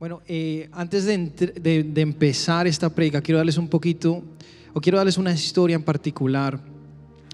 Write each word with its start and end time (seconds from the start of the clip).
Bueno, 0.00 0.22
eh, 0.26 0.70
antes 0.72 1.04
de, 1.04 1.92
empezar 1.96 2.66
esta 2.66 2.88
predica, 2.88 3.20
quiero 3.20 3.36
darles 3.36 3.58
un 3.58 3.68
poquito, 3.68 4.22
o 4.72 4.80
quiero 4.80 4.96
darles 4.96 5.18
una 5.18 5.30
historia 5.30 5.76
en 5.76 5.82
particular 5.82 6.58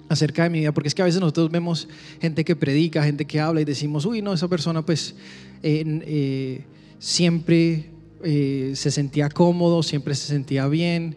acerca 0.09 0.43
de 0.43 0.51
mi 0.51 0.59
vida, 0.59 0.73
porque 0.73 0.89
es 0.89 0.95
que 0.97 1.01
a 1.01 1.05
veces 1.05 1.21
nosotros 1.21 1.49
vemos 1.49 1.87
gente 2.21 2.45
que 2.45 2.57
predica, 2.57 3.05
gente 3.05 3.25
que 3.25 3.39
habla 3.39 3.61
y 3.61 3.65
decimos, 3.65 4.05
uy, 4.05 4.21
no, 4.21 4.33
esa 4.35 4.49
persona 4.49 4.85
pues 4.85 5.15
eh, 5.63 6.65
siempre 6.99 7.91
eh, 8.25 8.73
se 8.75 8.91
sentía 8.91 9.29
cómodo, 9.29 9.85
siempre 9.85 10.17
se 10.17 10.27
sentía 10.27 10.67
bien, 10.67 11.17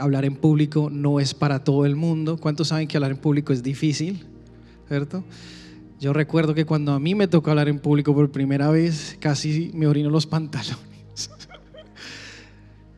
hablar 0.00 0.24
en 0.24 0.36
público 0.36 0.88
no 0.90 1.20
es 1.20 1.34
para 1.34 1.64
todo 1.64 1.84
el 1.84 1.96
mundo. 1.96 2.38
¿Cuántos 2.38 2.68
saben 2.68 2.88
que 2.88 2.96
hablar 2.96 3.10
en 3.10 3.18
público 3.18 3.52
es 3.52 3.62
difícil? 3.62 4.24
¿Cierto? 4.88 5.22
Yo 6.00 6.12
recuerdo 6.12 6.54
que 6.54 6.64
cuando 6.64 6.92
a 6.92 7.00
mí 7.00 7.14
me 7.14 7.26
tocó 7.26 7.50
hablar 7.50 7.68
en 7.68 7.80
público 7.80 8.14
por 8.14 8.30
primera 8.30 8.70
vez, 8.70 9.16
casi 9.18 9.72
me 9.74 9.86
orino 9.86 10.10
los 10.10 10.26
pantalones. 10.28 10.78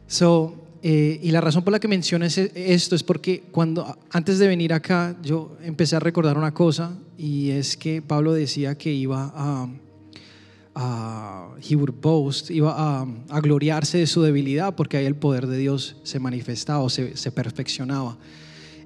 So, 0.07 0.55
eh, 0.83 1.21
y 1.23 1.31
la 1.31 1.41
razón 1.41 1.63
por 1.63 1.73
la 1.73 1.79
que 1.79 1.89
menciono 1.89 2.25
esto 2.25 2.95
es 2.97 3.03
porque 3.03 3.45
cuando 3.53 3.97
antes 4.11 4.39
de 4.39 4.49
venir 4.49 4.73
acá 4.73 5.17
yo 5.23 5.57
empecé 5.63 5.97
a 5.97 6.01
recordar 6.01 6.37
una 6.37 6.53
cosa 6.53 6.97
y 7.17 7.51
es 7.51 7.77
que 7.77 8.03
Pablo 8.03 8.33
decía 8.33 8.77
que 8.77 8.93
iba 8.93 9.31
a, 9.35 9.69
a 10.75 11.49
he 11.69 11.77
would 11.77 11.95
boast, 12.01 12.51
iba 12.51 12.75
a, 12.77 13.07
a 13.29 13.41
gloriarse 13.41 13.99
de 13.99 14.07
su 14.07 14.23
debilidad 14.23 14.75
porque 14.75 14.97
ahí 14.97 15.07
el 15.07 15.17
poder 15.17 15.47
de 15.47 15.59
Dios 15.59 15.97
se 16.03 16.19
manifestaba 16.19 16.81
o 16.81 16.89
se, 16.89 17.17
se 17.17 17.31
perfeccionaba. 17.31 18.17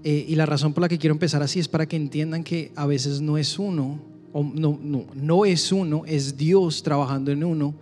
Eh, 0.07 0.27
y 0.29 0.35
la 0.35 0.45
razón 0.45 0.75
por 0.75 0.83
la 0.83 0.89
que 0.89 0.99
quiero 0.99 1.15
empezar 1.15 1.43
así 1.43 1.59
es 1.59 1.67
para 1.67 1.87
que 1.87 1.97
entiendan 1.97 2.45
que 2.45 2.73
a 2.77 2.85
veces 2.85 3.23
no 3.23 3.39
es 3.39 3.59
uno, 3.59 3.99
o 4.35 4.45
no, 4.45 4.79
no, 4.83 5.07
no 5.15 5.47
es 5.47 5.73
uno, 5.73 6.03
es 6.07 6.37
Dios 6.37 6.83
trabajando 6.83 7.33
en 7.33 7.43
uno. 7.43 7.75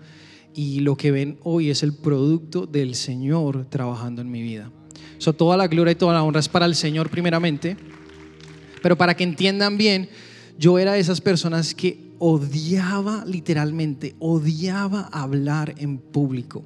Y 0.54 0.80
lo 0.80 0.96
que 0.96 1.10
ven 1.10 1.38
hoy 1.42 1.70
es 1.70 1.82
el 1.82 1.94
producto 1.94 2.66
del 2.66 2.94
Señor 2.94 3.66
trabajando 3.68 4.22
en 4.22 4.30
mi 4.30 4.40
vida. 4.40 4.70
So, 5.18 5.32
toda 5.32 5.56
la 5.56 5.66
gloria 5.66 5.92
y 5.92 5.96
toda 5.96 6.14
la 6.14 6.22
honra 6.22 6.38
es 6.38 6.48
para 6.48 6.66
el 6.66 6.76
Señor 6.76 7.10
primeramente. 7.10 7.76
Pero 8.82 8.96
para 8.96 9.14
que 9.14 9.24
entiendan 9.24 9.76
bien, 9.76 10.08
yo 10.58 10.78
era 10.78 10.92
de 10.92 11.00
esas 11.00 11.20
personas 11.20 11.74
que 11.74 12.12
odiaba 12.20 13.24
literalmente, 13.26 14.14
odiaba 14.20 15.08
hablar 15.12 15.74
en 15.78 15.98
público 15.98 16.62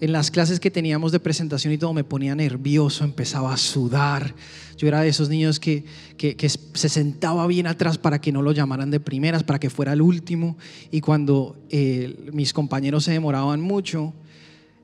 en 0.00 0.12
las 0.12 0.30
clases 0.30 0.60
que 0.60 0.70
teníamos 0.70 1.12
de 1.12 1.20
presentación 1.20 1.72
y 1.72 1.78
todo 1.78 1.92
me 1.94 2.04
ponía 2.04 2.34
nervioso, 2.34 3.04
empezaba 3.04 3.52
a 3.52 3.56
sudar. 3.56 4.34
Yo 4.76 4.88
era 4.88 5.00
de 5.00 5.08
esos 5.08 5.30
niños 5.30 5.58
que, 5.58 5.84
que, 6.18 6.48
se 6.48 6.88
sentaba 6.88 7.46
bien 7.46 7.66
atrás 7.66 7.96
para 7.96 8.20
que 8.20 8.30
no 8.30 8.42
lo 8.42 8.52
llamaran 8.52 8.90
de 8.90 9.00
primeras, 9.00 9.42
para 9.42 9.58
que 9.58 9.70
fuera 9.70 9.94
el 9.94 10.02
último. 10.02 10.58
Y 10.90 11.00
cuando 11.00 11.56
eh, 11.70 12.28
mis 12.32 12.52
compañeros 12.52 13.04
se 13.04 13.12
demoraban 13.12 13.62
mucho 13.62 14.12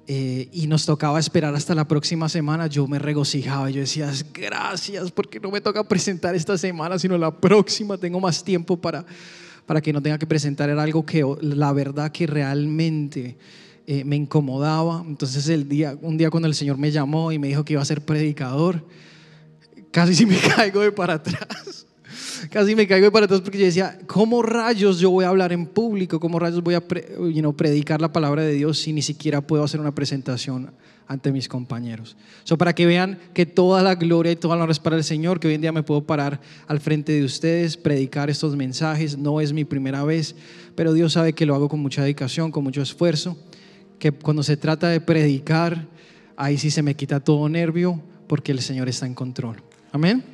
eh, 0.06 0.48
y 0.50 0.66
nos 0.66 0.86
tocaba 0.86 1.20
esperar 1.20 1.54
hasta 1.54 1.74
la 1.74 1.86
próxima 1.86 2.30
semana, 2.30 2.66
yo 2.68 2.86
me 2.86 2.98
regocijaba. 2.98 3.68
Yo 3.68 3.80
decía, 3.80 4.10
gracias, 4.32 5.10
porque 5.10 5.38
no 5.38 5.50
me 5.50 5.60
toca 5.60 5.84
presentar 5.84 6.34
esta 6.34 6.56
semana, 6.56 6.98
sino 6.98 7.18
la 7.18 7.38
próxima. 7.38 7.98
Tengo 7.98 8.18
más 8.18 8.42
tiempo 8.42 8.78
para, 8.78 9.04
para 9.66 9.82
que 9.82 9.92
no 9.92 10.00
tenga 10.00 10.18
que 10.18 10.26
presentar. 10.26 10.70
Era 10.70 10.82
algo 10.82 11.04
que 11.04 11.22
la 11.42 11.70
verdad 11.74 12.10
que 12.10 12.26
realmente 12.26 13.36
eh, 13.86 14.04
me 14.04 14.16
incomodaba. 14.16 15.02
Entonces 15.06 15.48
el 15.48 15.68
día, 15.68 15.96
un 16.00 16.16
día 16.16 16.30
cuando 16.30 16.48
el 16.48 16.54
Señor 16.54 16.78
me 16.78 16.90
llamó 16.90 17.32
y 17.32 17.38
me 17.38 17.48
dijo 17.48 17.64
que 17.64 17.72
iba 17.74 17.82
a 17.82 17.86
ser 17.86 18.00
predicador, 18.02 18.84
casi 19.90 20.14
si 20.14 20.26
me 20.26 20.36
caigo 20.56 20.80
de 20.80 20.92
para 20.92 21.14
atrás. 21.14 21.86
Casi 22.50 22.74
me 22.74 22.86
caigo 22.86 23.06
de 23.06 23.10
para 23.10 23.24
atrás 23.26 23.40
porque 23.40 23.58
yo 23.58 23.64
decía, 23.64 23.98
¿cómo 24.06 24.42
rayos 24.42 24.98
yo 24.98 25.10
voy 25.10 25.24
a 25.24 25.28
hablar 25.28 25.52
en 25.52 25.66
público? 25.66 26.20
¿Cómo 26.20 26.38
rayos 26.38 26.62
voy 26.62 26.74
a 26.74 26.86
pre- 26.86 27.08
predicar 27.56 28.00
la 28.00 28.12
palabra 28.12 28.42
de 28.42 28.52
Dios 28.52 28.78
si 28.78 28.92
ni 28.92 29.02
siquiera 29.02 29.40
puedo 29.40 29.64
hacer 29.64 29.80
una 29.80 29.94
presentación 29.94 30.72
ante 31.06 31.32
mis 31.32 31.48
compañeros? 31.48 32.16
So, 32.44 32.58
para 32.58 32.74
que 32.74 32.84
vean 32.84 33.18
que 33.32 33.46
toda 33.46 33.82
la 33.82 33.94
gloria 33.94 34.32
y 34.32 34.36
toda 34.36 34.56
la 34.56 34.62
honra 34.64 34.72
es 34.72 34.80
para 34.80 34.96
el 34.96 35.04
Señor, 35.04 35.40
que 35.40 35.48
hoy 35.48 35.54
en 35.54 35.60
día 35.62 35.72
me 35.72 35.82
puedo 35.82 36.04
parar 36.04 36.40
al 36.66 36.80
frente 36.80 37.12
de 37.12 37.24
ustedes, 37.24 37.76
predicar 37.76 38.28
estos 38.28 38.56
mensajes. 38.56 39.16
No 39.16 39.40
es 39.40 39.52
mi 39.52 39.64
primera 39.64 40.04
vez, 40.04 40.34
pero 40.74 40.92
Dios 40.92 41.12
sabe 41.14 41.32
que 41.32 41.46
lo 41.46 41.54
hago 41.54 41.68
con 41.68 41.80
mucha 41.80 42.02
dedicación, 42.02 42.50
con 42.50 42.64
mucho 42.64 42.82
esfuerzo 42.82 43.38
que 44.02 44.10
cuando 44.10 44.42
se 44.42 44.56
trata 44.56 44.88
de 44.88 45.00
predicar, 45.00 45.86
ahí 46.36 46.58
sí 46.58 46.72
se 46.72 46.82
me 46.82 46.96
quita 46.96 47.20
todo 47.20 47.48
nervio 47.48 48.02
porque 48.26 48.50
el 48.50 48.60
Señor 48.60 48.88
está 48.88 49.06
en 49.06 49.14
control. 49.14 49.62
Amén. 49.92 50.24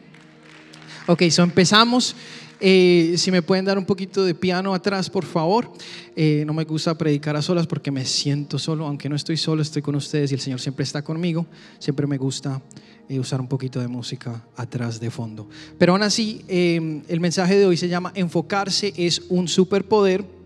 Ok, 1.06 1.24
so 1.28 1.42
empezamos. 1.42 2.16
Eh, 2.60 3.16
si 3.18 3.30
me 3.30 3.42
pueden 3.42 3.66
dar 3.66 3.76
un 3.76 3.84
poquito 3.84 4.24
de 4.24 4.34
piano 4.34 4.72
atrás, 4.72 5.10
por 5.10 5.26
favor. 5.26 5.70
Eh, 6.16 6.44
no 6.46 6.54
me 6.54 6.64
gusta 6.64 6.96
predicar 6.96 7.36
a 7.36 7.42
solas 7.42 7.66
porque 7.66 7.90
me 7.90 8.06
siento 8.06 8.58
solo, 8.58 8.86
aunque 8.86 9.10
no 9.10 9.16
estoy 9.16 9.36
solo, 9.36 9.60
estoy 9.60 9.82
con 9.82 9.96
ustedes 9.96 10.30
y 10.30 10.34
el 10.36 10.40
Señor 10.40 10.60
siempre 10.60 10.84
está 10.84 11.02
conmigo. 11.02 11.44
Siempre 11.78 12.06
me 12.06 12.16
gusta 12.16 12.62
eh, 13.06 13.20
usar 13.20 13.38
un 13.38 13.48
poquito 13.48 13.80
de 13.80 13.88
música 13.88 14.46
atrás 14.56 14.98
de 14.98 15.10
fondo. 15.10 15.46
Pero 15.76 15.92
aún 15.92 16.02
así, 16.02 16.42
eh, 16.48 17.02
el 17.06 17.20
mensaje 17.20 17.58
de 17.58 17.66
hoy 17.66 17.76
se 17.76 17.88
llama 17.88 18.12
Enfocarse 18.14 18.94
es 18.96 19.24
un 19.28 19.46
superpoder. 19.46 20.37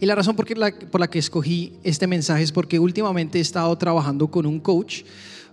Y 0.00 0.06
la 0.06 0.14
razón 0.14 0.36
por, 0.36 0.46
la 0.56 1.10
que 1.10 1.18
escogí 1.18 1.74
este 1.82 2.06
mensaje 2.06 2.42
es 2.42 2.52
porque 2.52 2.78
últimamente 2.78 3.38
he 3.38 3.40
estado 3.40 3.76
trabajando 3.76 4.28
con 4.28 4.46
un 4.46 4.60
coach. 4.60 5.02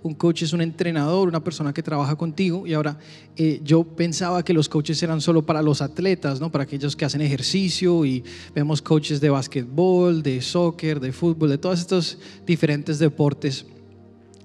Un 0.04 0.14
coach 0.14 0.44
es 0.44 0.54
un 0.54 0.62
entrenador, 0.62 1.28
una 1.28 1.44
persona 1.44 1.74
que 1.74 1.82
trabaja 1.84 2.16
contigo. 2.16 2.68
Y 2.68 2.74
ahora 2.74 2.98
eh, 3.36 3.60
yo 3.64 3.84
pensaba 3.84 4.44
que 4.44 4.54
los 4.54 4.70
coaches 4.70 5.02
eran 5.02 5.22
solo 5.22 5.46
para 5.46 5.62
los 5.62 5.82
atletas, 5.82 6.40
¿no? 6.40 6.52
para 6.52 6.64
aquellos 6.64 6.96
que 6.96 7.06
hacen 7.06 7.22
ejercicio. 7.22 8.06
Y 8.06 8.24
vemos 8.54 8.82
coaches 8.82 9.20
de 9.20 9.30
básquetbol, 9.30 10.22
de 10.24 10.42
soccer, 10.42 11.00
de 11.00 11.12
fútbol, 11.12 11.50
de 11.50 11.58
todos 11.58 11.80
estos 11.80 12.18
diferentes 12.46 13.00
deportes 13.00 13.66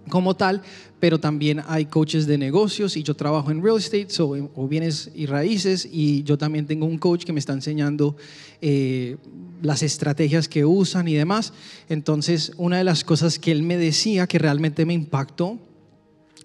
como 0.09 0.35
tal, 0.35 0.63
pero 1.03 1.19
también 1.19 1.61
hay 1.67 1.87
coaches 1.87 2.29
de 2.29 2.39
negocios 2.39 2.97
y 2.97 3.03
yo 3.03 3.15
trabajo 3.15 3.51
en 3.51 3.61
real 3.61 3.77
estate 3.77 4.07
so, 4.09 4.31
o 4.55 4.69
bienes 4.69 5.11
y 5.17 5.27
raíces 5.27 5.89
y 5.91 6.23
yo 6.23 6.39
también 6.39 6.65
tengo 6.65 6.87
un 6.87 6.97
coach 6.97 7.25
que 7.25 7.33
me 7.33 7.41
está 7.41 7.53
enseñando 7.53 8.15
eh, 8.61 9.17
las 9.63 9.83
estrategias 9.83 10.47
que 10.47 10.65
usan 10.65 11.09
y 11.09 11.15
demás. 11.15 11.55
Entonces, 11.89 12.53
una 12.57 12.79
de 12.79 12.85
las 12.85 13.03
cosas 13.03 13.41
que 13.41 13.51
él 13.51 13.65
me 13.65 13.77
decía 13.77 14.29
que 14.29 14.39
realmente 14.39 14.87
me 14.87 14.95
impactó, 14.95 15.59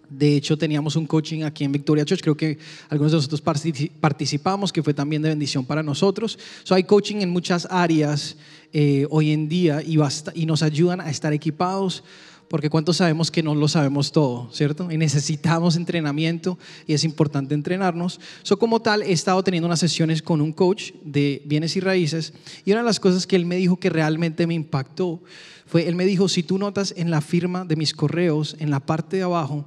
de 0.09 0.35
hecho, 0.35 0.57
teníamos 0.57 0.95
un 0.95 1.05
coaching 1.05 1.43
aquí 1.43 1.63
en 1.63 1.71
Victoria 1.71 2.03
Church, 2.03 2.21
creo 2.21 2.35
que 2.35 2.57
algunos 2.89 3.11
de 3.11 3.17
nosotros 3.17 3.43
partici- 3.43 3.91
participamos, 3.91 4.73
que 4.73 4.81
fue 4.81 4.95
también 4.95 5.21
de 5.21 5.29
bendición 5.29 5.65
para 5.65 5.83
nosotros. 5.83 6.39
So, 6.63 6.73
hay 6.73 6.83
coaching 6.83 7.17
en 7.17 7.29
muchas 7.29 7.67
áreas 7.69 8.37
eh, 8.73 9.05
hoy 9.11 9.33
en 9.33 9.47
día 9.47 9.83
y, 9.83 9.99
y 10.33 10.45
nos 10.47 10.63
ayudan 10.63 10.99
a 10.99 11.11
estar 11.11 11.31
equipados, 11.31 12.03
porque 12.49 12.69
cuántos 12.69 12.97
sabemos 12.97 13.29
que 13.29 13.43
no 13.43 13.55
lo 13.55 13.67
sabemos 13.67 14.11
todo, 14.11 14.49
¿cierto? 14.51 14.89
Y 14.91 14.97
necesitamos 14.97 15.75
entrenamiento 15.75 16.57
y 16.85 16.93
es 16.93 17.03
importante 17.03 17.53
entrenarnos. 17.53 18.19
So, 18.43 18.57
como 18.57 18.81
tal, 18.81 19.03
he 19.03 19.11
estado 19.11 19.43
teniendo 19.43 19.67
unas 19.67 19.79
sesiones 19.79 20.21
con 20.21 20.39
un 20.41 20.53
coach 20.53 20.91
de 21.03 21.41
bienes 21.45 21.75
y 21.75 21.79
raíces 21.79 22.33
y 22.65 22.71
una 22.71 22.81
de 22.81 22.85
las 22.85 22.99
cosas 22.99 23.27
que 23.27 23.35
él 23.35 23.45
me 23.45 23.57
dijo 23.57 23.77
que 23.77 23.89
realmente 23.89 24.47
me 24.47 24.53
impactó 24.53 25.21
fue, 25.65 25.87
él 25.87 25.95
me 25.95 26.05
dijo, 26.05 26.29
si 26.29 26.43
tú 26.43 26.57
notas 26.57 26.93
en 26.95 27.11
la 27.11 27.19
firma 27.19 27.65
de 27.65 27.75
mis 27.75 27.93
correos, 27.93 28.55
en 28.59 28.69
la 28.69 28.79
parte 28.79 29.17
de 29.17 29.23
abajo, 29.23 29.65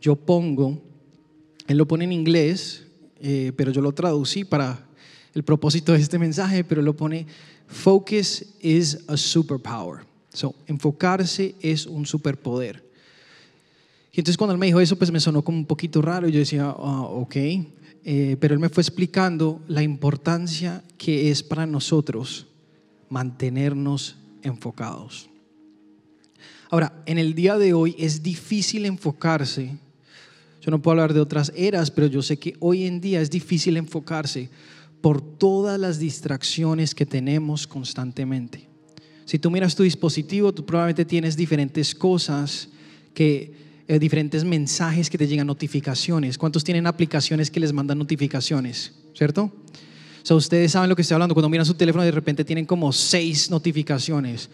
yo 0.00 0.16
pongo, 0.16 0.82
él 1.68 1.78
lo 1.78 1.86
pone 1.86 2.04
en 2.04 2.12
inglés, 2.12 2.84
eh, 3.20 3.52
pero 3.56 3.70
yo 3.70 3.80
lo 3.80 3.92
traducí 3.92 4.44
para 4.44 4.86
el 5.34 5.44
propósito 5.44 5.92
de 5.92 6.00
este 6.00 6.18
mensaje, 6.18 6.64
pero 6.64 6.82
lo 6.82 6.96
pone, 6.96 7.26
focus 7.68 8.44
is 8.60 9.04
a 9.06 9.16
superpower. 9.16 10.15
So, 10.36 10.54
enfocarse 10.66 11.54
es 11.62 11.86
un 11.86 12.04
superpoder. 12.04 12.84
Y 14.12 14.20
entonces 14.20 14.36
cuando 14.36 14.52
él 14.52 14.58
me 14.58 14.66
dijo 14.66 14.80
eso, 14.80 14.96
pues 14.96 15.10
me 15.10 15.18
sonó 15.18 15.42
como 15.42 15.56
un 15.56 15.64
poquito 15.64 16.02
raro. 16.02 16.28
Yo 16.28 16.38
decía, 16.38 16.64
ah, 16.64 17.02
ok. 17.04 17.36
Eh, 18.04 18.36
pero 18.38 18.52
él 18.52 18.60
me 18.60 18.68
fue 18.68 18.82
explicando 18.82 19.62
la 19.66 19.82
importancia 19.82 20.84
que 20.98 21.30
es 21.30 21.42
para 21.42 21.64
nosotros 21.64 22.48
mantenernos 23.08 24.16
enfocados. 24.42 25.30
Ahora, 26.68 27.02
en 27.06 27.16
el 27.16 27.34
día 27.34 27.56
de 27.56 27.72
hoy 27.72 27.96
es 27.98 28.22
difícil 28.22 28.84
enfocarse. 28.84 29.78
Yo 30.60 30.70
no 30.70 30.82
puedo 30.82 30.92
hablar 30.92 31.14
de 31.14 31.20
otras 31.20 31.50
eras, 31.56 31.90
pero 31.90 32.08
yo 32.08 32.20
sé 32.20 32.38
que 32.38 32.56
hoy 32.60 32.84
en 32.84 33.00
día 33.00 33.22
es 33.22 33.30
difícil 33.30 33.78
enfocarse 33.78 34.50
por 35.00 35.22
todas 35.22 35.80
las 35.80 35.98
distracciones 35.98 36.94
que 36.94 37.06
tenemos 37.06 37.66
constantemente. 37.66 38.75
Si 39.26 39.40
tú 39.40 39.50
miras 39.50 39.74
tu 39.74 39.82
dispositivo, 39.82 40.54
tú 40.54 40.64
probablemente 40.64 41.04
tienes 41.04 41.36
diferentes 41.36 41.96
cosas 41.96 42.68
que 43.12 43.52
eh, 43.88 43.98
diferentes 43.98 44.44
mensajes 44.44 45.10
que 45.10 45.18
te 45.18 45.26
llegan 45.26 45.48
notificaciones. 45.48 46.38
¿Cuántos 46.38 46.62
tienen 46.62 46.86
aplicaciones 46.86 47.50
que 47.50 47.58
les 47.58 47.72
mandan 47.72 47.98
notificaciones? 47.98 48.92
¿Cierto? 49.14 49.42
O 49.42 49.52
sea, 50.22 50.36
ustedes 50.36 50.70
saben 50.70 50.88
lo 50.88 50.94
que 50.94 51.02
estoy 51.02 51.16
hablando. 51.16 51.34
Cuando 51.34 51.48
miran 51.48 51.66
su 51.66 51.74
teléfono, 51.74 52.04
de 52.04 52.12
repente 52.12 52.44
tienen 52.44 52.66
como 52.66 52.92
seis 52.92 53.50
notificaciones. 53.50 54.48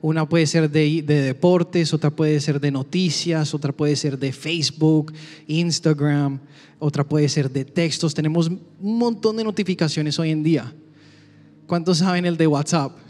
Una 0.00 0.26
puede 0.26 0.46
ser 0.46 0.70
de, 0.70 1.02
de 1.02 1.20
deportes, 1.20 1.92
otra 1.92 2.10
puede 2.10 2.40
ser 2.40 2.60
de 2.60 2.70
noticias, 2.70 3.52
otra 3.52 3.72
puede 3.72 3.94
ser 3.94 4.18
de 4.18 4.32
Facebook, 4.32 5.12
Instagram, 5.48 6.40
otra 6.78 7.04
puede 7.04 7.28
ser 7.28 7.50
de 7.50 7.66
textos. 7.66 8.14
Tenemos 8.14 8.48
un 8.48 8.98
montón 8.98 9.36
de 9.36 9.44
notificaciones 9.44 10.18
hoy 10.18 10.30
en 10.30 10.42
día. 10.42 10.72
¿Cuántos 11.66 11.98
saben 11.98 12.24
el 12.24 12.38
de 12.38 12.46
WhatsApp? 12.46 13.03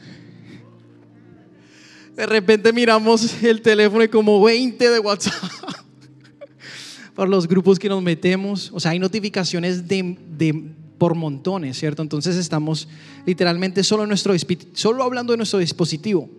De 2.16 2.26
repente 2.26 2.72
miramos 2.72 3.42
el 3.42 3.60
teléfono 3.60 4.04
y 4.04 4.08
como 4.08 4.42
20 4.42 4.88
de 4.88 4.98
WhatsApp 5.00 5.34
para 7.14 7.28
los 7.28 7.48
grupos 7.48 7.78
que 7.78 7.88
nos 7.88 8.02
metemos. 8.02 8.70
O 8.72 8.78
sea, 8.78 8.92
hay 8.92 8.98
notificaciones 8.98 9.88
de, 9.88 10.16
de 10.36 10.74
por 10.98 11.14
montones, 11.14 11.78
¿cierto? 11.78 12.02
Entonces 12.02 12.36
estamos 12.36 12.88
literalmente 13.26 13.82
solo, 13.82 14.06
nuestro, 14.06 14.32
solo 14.74 15.02
hablando 15.02 15.32
de 15.32 15.38
nuestro 15.38 15.58
dispositivo, 15.58 16.30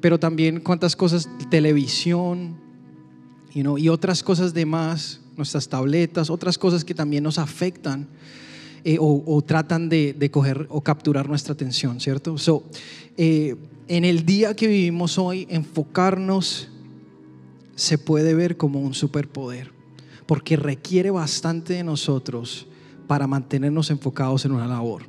pero 0.00 0.18
también 0.18 0.60
cuántas 0.60 0.94
cosas, 0.94 1.28
televisión 1.50 2.56
y 3.52 3.88
otras 3.88 4.22
cosas 4.22 4.52
de 4.52 4.66
más, 4.66 5.20
nuestras 5.36 5.68
tabletas, 5.68 6.30
otras 6.30 6.58
cosas 6.58 6.84
que 6.84 6.94
también 6.94 7.24
nos 7.24 7.38
afectan 7.38 8.06
eh, 8.88 8.98
o, 9.00 9.42
tratan 9.42 9.88
de, 9.88 10.12
de, 10.12 10.30
coger 10.30 10.68
o 10.70 10.80
capturar 10.80 11.28
nuestra 11.28 11.54
atención, 11.54 11.98
¿cierto? 11.98 12.38
So, 12.38 12.62
eh, 13.16 13.56
en 13.88 14.04
el 14.04 14.24
día 14.24 14.54
que 14.54 14.68
vivimos 14.68 15.18
hoy, 15.18 15.44
enfocarnos 15.50 16.68
se 17.74 17.98
puede 17.98 18.32
ver 18.34 18.56
como 18.56 18.78
un 18.78 18.94
superpoder, 18.94 19.72
porque 20.24 20.54
requiere 20.54 21.10
bastante 21.10 21.72
de 21.72 21.82
nosotros 21.82 22.68
para 23.08 23.26
mantenernos 23.26 23.90
enfocados 23.90 24.44
en 24.44 24.52
una 24.52 24.68
labor. 24.68 25.02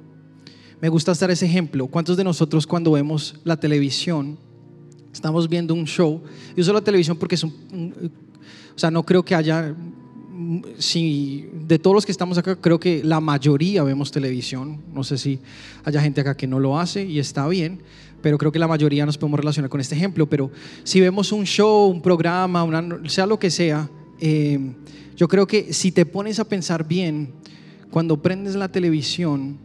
Me 0.82 0.90
gusta 0.90 1.12
estar 1.12 1.30
ese 1.30 1.46
ejemplo. 1.46 1.86
¿Cuántos 1.86 2.18
de 2.18 2.24
nosotros 2.24 2.66
cuando 2.66 2.94
vemos 2.94 3.36
la 3.44 3.60
televisión, 3.60 4.40
estamos 5.14 5.48
viendo 5.48 5.76
un 5.76 5.86
show, 5.86 6.24
yo 6.56 6.62
uso 6.62 6.74
la 6.74 6.82
televisión 6.82 7.16
porque 7.16 7.36
es 7.36 7.44
un, 7.44 8.12
o 8.76 8.80
sea, 8.80 8.90
no 8.90 9.04
creo 9.04 9.24
que 9.24 9.36
haya, 9.36 9.76
si 10.78 11.50
de 11.54 11.80
todos 11.80 11.94
los 11.94 12.06
que 12.06 12.12
estamos 12.12 12.38
acá, 12.38 12.56
creo 12.56 12.80
que 12.80 13.04
la 13.04 13.20
mayoría 13.20 13.84
vemos 13.84 14.12
televisión. 14.12 14.82
No 14.94 15.04
sé 15.04 15.18
si 15.18 15.40
haya 15.84 16.02
gente 16.02 16.22
acá 16.22 16.36
que 16.36 16.48
no 16.48 16.60
lo 16.60 16.80
hace 16.80 17.06
y 17.06 17.20
está 17.20 17.48
bien, 17.48 17.82
pero 18.22 18.38
creo 18.38 18.52
que 18.52 18.60
la 18.60 18.68
mayoría 18.68 19.06
nos 19.06 19.18
podemos 19.18 19.40
relacionar 19.40 19.70
con 19.70 19.82
este 19.82 19.96
ejemplo. 19.96 20.28
Pero 20.28 20.52
si 20.84 21.02
vemos 21.02 21.32
un 21.32 21.46
show, 21.46 21.88
un 21.90 22.02
programa, 22.02 22.64
una, 22.64 23.10
sea 23.10 23.26
lo 23.26 23.40
que 23.40 23.50
sea, 23.50 23.90
eh, 24.20 24.60
yo 25.16 25.28
creo 25.28 25.48
que 25.48 25.74
si 25.74 25.92
te 25.92 26.06
pones 26.06 26.40
a 26.40 26.46
pensar 26.46 26.88
bien, 26.88 27.34
cuando 27.90 28.22
prendes 28.22 28.56
la 28.56 28.70
televisión 28.70 29.58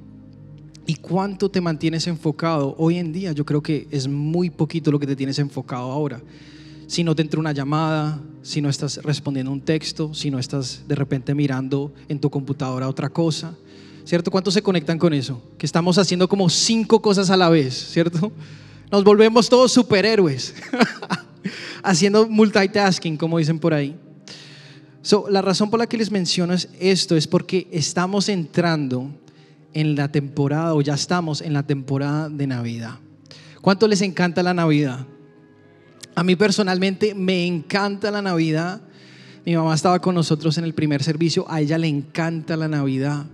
y 0.87 0.95
cuánto 0.95 1.51
te 1.51 1.61
mantienes 1.61 2.07
enfocado, 2.07 2.75
hoy 2.79 2.97
en 2.97 3.13
día 3.13 3.33
yo 3.33 3.45
creo 3.45 3.63
que 3.63 3.87
es 3.91 4.09
muy 4.09 4.51
poquito 4.51 4.91
lo 4.91 4.99
que 4.99 5.07
te 5.07 5.17
tienes 5.17 5.39
enfocado 5.39 5.91
ahora. 5.91 6.23
Si 6.87 7.05
no 7.05 7.15
te 7.15 7.23
entra 7.23 7.41
una 7.41 7.53
llamada, 7.53 8.21
si 8.43 8.61
no 8.61 8.69
estás 8.69 8.97
respondiendo 9.03 9.51
un 9.51 9.61
texto, 9.61 10.13
si 10.15 10.31
no 10.31 10.39
estás 10.39 10.83
de 10.87 10.95
repente 10.95 11.35
mirando 11.35 11.93
en 12.09 12.21
tu 12.21 12.31
computadora 12.31 12.89
otra 12.89 13.09
cosa, 13.09 13.55
¿cierto? 14.05 14.31
¿Cuántos 14.31 14.55
se 14.55 14.63
conectan 14.63 14.99
con 14.99 15.15
eso? 15.15 15.43
Que 15.59 15.67
estamos 15.67 15.99
haciendo 15.99 16.29
como 16.29 16.49
cinco 16.51 17.01
cosas 17.01 17.31
a 17.31 17.37
la 17.37 17.49
vez, 17.49 17.75
¿cierto? 17.75 18.33
Nos 18.91 19.05
volvemos 19.05 19.49
todos 19.49 19.73
superhéroes, 19.73 20.55
haciendo 21.83 22.29
multitasking, 22.29 23.17
como 23.17 23.39
dicen 23.39 23.59
por 23.59 23.73
ahí 23.73 23.97
la 25.31 25.43
razón 25.43 25.71
por 25.71 25.81
la 25.81 25.87
que 25.87 25.97
les 25.97 26.11
menciono 26.11 26.55
esto 26.79 27.17
es 27.17 27.27
porque 27.27 27.67
estamos 27.73 28.29
entrando 28.29 29.11
en 29.75 29.97
la 29.97 30.09
temporada, 30.09 30.75
o 30.75 30.81
ya 30.81 30.95
estamos 30.95 31.41
en 31.41 31.55
la 31.55 31.63
temporada 31.63 32.29
de 32.29 32.47
Navidad. 32.47 32.99
¿Cuánto 33.61 33.89
les 33.89 34.03
encanta 34.03 34.43
la 34.43 34.53
Navidad? 34.53 35.07
A 36.15 36.23
mí 36.25 36.37
personalmente 36.37 37.15
me 37.15 37.47
encanta 37.47 38.11
la 38.11 38.23
Navidad. 38.23 38.83
Mi 39.45 39.57
mamá 39.57 39.75
estaba 39.75 40.01
con 40.01 40.15
nosotros 40.15 40.59
en 40.59 40.65
el 40.65 40.75
primer 40.75 41.03
servicio, 41.03 41.51
a 41.51 41.61
ella 41.61 41.79
le 41.79 41.89
encanta 41.89 42.57
la 42.57 42.69
Navidad. 42.69 43.27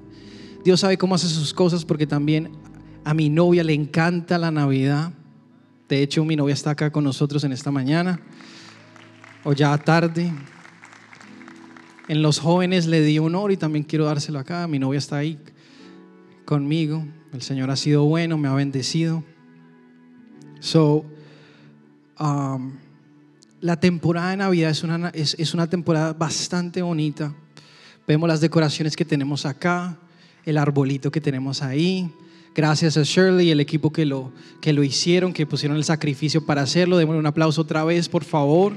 Dios 0.65 0.81
sabe 0.81 0.97
cómo 0.97 1.15
hace 1.15 1.29
sus 1.29 1.53
cosas 1.53 1.85
porque 1.85 2.07
también 2.07 2.51
a 3.05 3.15
mi 3.15 3.29
novia 3.29 3.65
le 3.65 3.75
encanta 3.75 4.39
la 4.39 4.51
Navidad. 4.51 5.13
De 5.89 6.03
hecho, 6.03 6.25
mi 6.25 6.37
novia 6.37 6.53
está 6.53 6.71
acá 6.71 6.91
con 6.91 7.05
nosotros 7.05 7.45
en 7.45 7.53
esta 7.53 7.71
mañana, 7.71 8.21
o 9.45 9.53
ya 9.53 9.77
tarde. 9.79 10.33
En 12.09 12.23
los 12.23 12.39
jóvenes 12.39 12.87
le 12.87 13.03
di 13.03 13.19
honor 13.19 13.53
y 13.53 13.57
también 13.57 13.85
quiero 13.85 14.05
dárselo 14.05 14.39
acá. 14.39 14.67
Mi 14.67 14.79
novia 14.79 14.99
está 14.99 15.19
ahí 15.19 15.39
conmigo. 16.45 17.05
El 17.33 17.43
Señor 17.43 17.71
ha 17.71 17.77
sido 17.77 18.05
bueno, 18.05 18.39
me 18.39 18.49
ha 18.49 18.55
bendecido. 18.55 19.25
So, 20.61 21.05
la 23.61 23.81
temporada 23.81 24.31
de 24.31 24.37
Navidad 24.39 24.71
es 24.71 24.83
una, 24.83 25.09
es, 25.11 25.55
una 25.55 25.69
temporada 25.69 26.13
bastante 26.13 26.83
bonita. 26.83 27.33
Vemos 28.07 28.29
las 28.29 28.41
decoraciones 28.41 28.97
que 28.97 29.05
tenemos 29.05 29.47
acá, 29.47 29.97
el 30.45 30.57
arbolito 30.59 31.11
que 31.11 31.21
tenemos 31.21 31.63
ahí. 31.63 32.11
Gracias 32.55 32.97
a 32.97 33.03
Shirley 33.03 33.49
y 33.49 33.51
el 33.51 33.61
equipo 33.61 33.93
que 33.93 34.05
lo, 34.05 34.33
que 34.61 34.73
lo 34.73 34.83
hicieron, 34.83 35.33
que 35.33 35.47
pusieron 35.47 35.77
el 35.77 35.85
sacrificio 35.85 36.45
para 36.45 36.63
hacerlo. 36.63 36.97
Démosle 36.97 37.21
un 37.21 37.27
aplauso 37.27 37.63
otra 37.63 37.85
vez, 37.85 38.09
por 38.09 38.25
favor. 38.25 38.73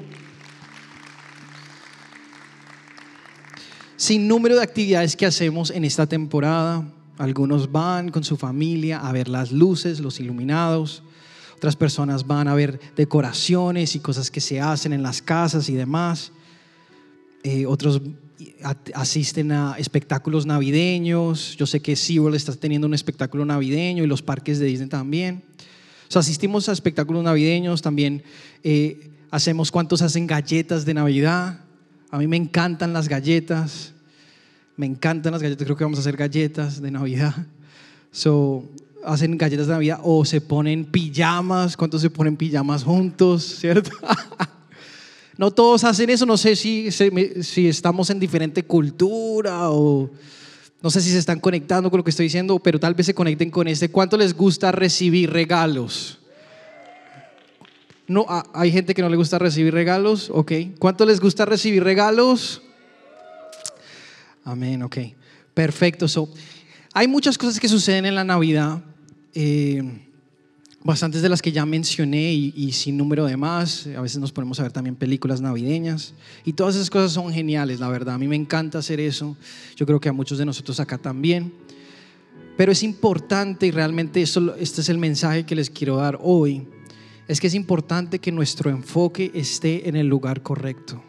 sin 4.02 4.28
número 4.28 4.56
de 4.56 4.64
actividades 4.64 5.16
que 5.16 5.28
hacemos 5.28 5.70
en 5.70 5.86
esta 5.86 6.08
temporada. 6.08 6.92
Algunos 7.20 7.72
van 7.72 8.10
con 8.10 8.24
su 8.24 8.36
familia 8.36 9.00
a 9.00 9.12
ver 9.12 9.28
las 9.28 9.52
luces, 9.52 10.00
los 10.00 10.20
iluminados. 10.20 11.04
Otras 11.62 11.76
personas 11.76 12.26
van 12.26 12.48
a 12.48 12.56
ver 12.56 12.80
decoraciones 12.96 13.96
y 13.96 14.00
cosas 14.00 14.32
que 14.32 14.42
se 14.42 14.60
hacen 14.60 14.94
en 14.94 15.04
las 15.04 15.22
casas 15.22 15.70
y 15.70 15.76
demás. 15.76 16.32
Eh, 17.44 17.68
otros 17.68 18.02
asisten 18.96 19.52
a 19.52 19.76
espectáculos 19.78 20.48
navideños. 20.48 21.56
Yo 21.58 21.68
sé 21.68 21.80
que 21.80 21.96
SeaWorld 21.96 22.36
está 22.36 22.56
teniendo 22.56 22.88
un 22.88 22.96
espectáculo 22.96 23.46
navideño 23.46 24.04
y 24.04 24.08
los 24.08 24.24
parques 24.24 24.58
de 24.58 24.66
Disney 24.66 24.90
también. 24.90 25.44
O 26.12 26.18
asistimos 26.18 26.68
a 26.68 26.72
espectáculos 26.72 27.24
navideños, 27.24 27.84
también 27.84 28.24
eh, 28.64 29.12
hacemos 29.30 29.70
cuántos 29.70 30.02
hacen 30.02 30.26
galletas 30.26 30.84
de 30.84 30.96
Navidad. 30.96 31.60
A 32.10 32.18
mí 32.18 32.26
me 32.26 32.38
encantan 32.38 32.92
las 32.92 33.08
galletas. 33.08 33.94
Me 34.78 34.88
encantan 34.88 35.32
las 35.32 35.44
galletas. 35.44 35.64
Creo 35.64 35.78
que 35.78 35.84
vamos 35.84 36.00
a 36.00 36.02
hacer 36.02 36.18
galletas 36.18 36.82
de 36.82 36.90
Navidad. 36.90 37.36
So, 38.12 38.68
hacen 39.06 39.38
galletas 39.38 39.68
de 39.68 39.74
Navidad 39.74 40.00
o 40.04 40.26
se 40.26 40.42
ponen 40.42 40.86
pijamas. 40.86 41.76
¿Cuántos 41.78 42.02
se 42.02 42.10
ponen 42.10 42.36
pijamas 42.36 42.84
juntos? 42.84 43.44
¿Cierto? 43.60 43.92
no 45.38 45.52
todos 45.52 45.84
hacen 45.84 46.10
eso. 46.10 46.26
No 46.26 46.38
sé 46.38 46.56
si, 46.56 46.90
si 46.92 47.68
estamos 47.68 48.10
en 48.10 48.20
diferente 48.20 48.64
cultura 48.64 49.70
o 49.72 50.10
no 50.82 50.90
sé 50.90 51.02
si 51.02 51.12
se 51.12 51.20
están 51.20 51.40
conectando 51.40 51.92
con 51.92 52.00
lo 52.00 52.04
que 52.04 52.10
estoy 52.10 52.26
diciendo, 52.26 52.58
pero 52.58 52.80
tal 52.80 52.96
vez 52.96 53.06
se 53.06 53.14
conecten 53.14 53.52
con 53.52 53.68
este. 53.68 53.90
¿Cuánto 53.90 54.18
les 54.18 54.36
gusta 54.36 54.72
recibir 54.72 55.32
regalos? 55.32 56.18
No, 58.08 58.26
ah, 58.28 58.44
hay 58.54 58.72
gente 58.72 58.94
que 58.94 59.02
no 59.02 59.10
le 59.10 59.16
gusta 59.16 59.38
recibir 59.38 59.74
regalos, 59.74 60.30
ok. 60.34 60.52
¿Cuánto 60.80 61.06
les 61.06 61.20
gusta 61.20 61.46
recibir 61.46 61.84
regalos? 61.84 62.62
Amén, 64.44 64.82
ok. 64.82 64.98
Perfecto. 65.54 66.08
So, 66.08 66.28
hay 66.94 67.08
muchas 67.08 67.38
cosas 67.38 67.60
que 67.60 67.70
suceden 67.70 68.06
en 68.06 68.16
la 68.16 68.24
Navidad, 68.24 68.82
eh, 69.34 69.84
bastantes 70.84 71.22
de 71.22 71.30
las 71.30 71.42
que 71.42 71.52
ya 71.52 71.66
mencioné 71.66 72.34
y, 72.34 72.72
sin 72.72 72.98
número 72.98 73.26
de 73.26 73.38
más. 73.38 73.88
A 73.88 74.02
veces 74.02 74.20
nos 74.20 74.32
ponemos 74.32 74.60
a 74.60 74.64
ver 74.64 74.72
también 74.72 74.96
películas 74.96 75.42
navideñas 75.42 76.14
y 76.46 76.54
todas 76.54 76.76
esas 76.76 76.90
cosas 76.90 77.12
son 77.12 77.32
geniales, 77.32 77.80
la 77.80 77.90
verdad. 77.90 78.16
A 78.16 78.18
mí 78.18 78.28
me 78.28 78.36
encanta 78.36 78.80
hacer 78.80 79.00
eso. 79.00 79.38
Yo 79.76 79.86
creo 79.86 80.00
que 80.00 80.10
a 80.10 80.14
muchos 80.14 80.38
de 80.38 80.46
nosotros 80.46 80.80
acá 80.80 80.98
también. 80.98 81.54
Pero 82.58 82.72
es 82.72 82.84
importante 82.84 83.68
y 83.68 83.72
realmente 83.72 84.22
esto, 84.22 84.56
este 84.56 84.82
es 84.82 84.90
el 84.90 84.98
mensaje 84.98 85.46
que 85.46 85.56
les 85.56 85.70
quiero 85.70 85.98
dar 85.98 86.20
hoy 86.22 86.68
es 87.32 87.40
que 87.40 87.48
es 87.48 87.54
importante 87.54 88.20
que 88.20 88.30
nuestro 88.30 88.70
enfoque 88.70 89.32
esté 89.34 89.88
en 89.88 89.96
el 89.96 90.06
lugar 90.06 90.44
correcto. 90.44 91.02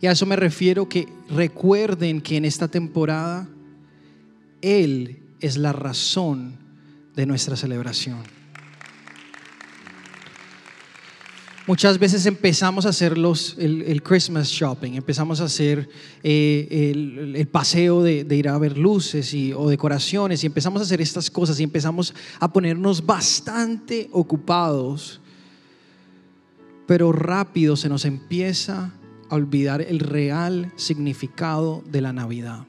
Y 0.00 0.06
a 0.06 0.12
eso 0.12 0.26
me 0.26 0.36
refiero 0.36 0.88
que 0.88 1.08
recuerden 1.30 2.20
que 2.20 2.36
en 2.36 2.44
esta 2.44 2.68
temporada 2.68 3.48
Él 4.60 5.22
es 5.40 5.56
la 5.56 5.72
razón 5.72 6.56
de 7.14 7.26
nuestra 7.26 7.56
celebración. 7.56 8.18
Muchas 11.68 11.98
veces 11.98 12.24
empezamos 12.24 12.86
a 12.86 12.88
hacer 12.88 13.18
los, 13.18 13.54
el, 13.58 14.02
Christmas 14.02 14.48
shopping, 14.48 14.92
empezamos 14.92 15.42
a 15.42 15.44
hacer 15.44 15.86
eh, 16.22 17.34
el, 17.36 17.46
paseo 17.48 18.02
de, 18.02 18.24
ir 18.34 18.48
a 18.48 18.56
ver 18.56 18.78
luces 18.78 19.34
y, 19.34 19.52
o 19.52 19.68
decoraciones 19.68 20.42
y 20.42 20.46
empezamos 20.46 20.80
a 20.80 20.84
hacer 20.84 21.02
estas 21.02 21.30
cosas 21.30 21.60
y 21.60 21.64
empezamos 21.64 22.14
a 22.40 22.50
ponernos 22.50 23.04
bastante 23.04 24.08
ocupados, 24.12 25.20
pero 26.86 27.12
rápido 27.12 27.76
se 27.76 27.90
nos 27.90 28.06
empieza 28.06 28.94
a 29.28 29.34
olvidar 29.34 29.82
el 29.82 29.98
real 29.98 30.72
significado 30.76 31.84
de 31.90 32.00
la 32.00 32.14
Navidad. 32.14 32.67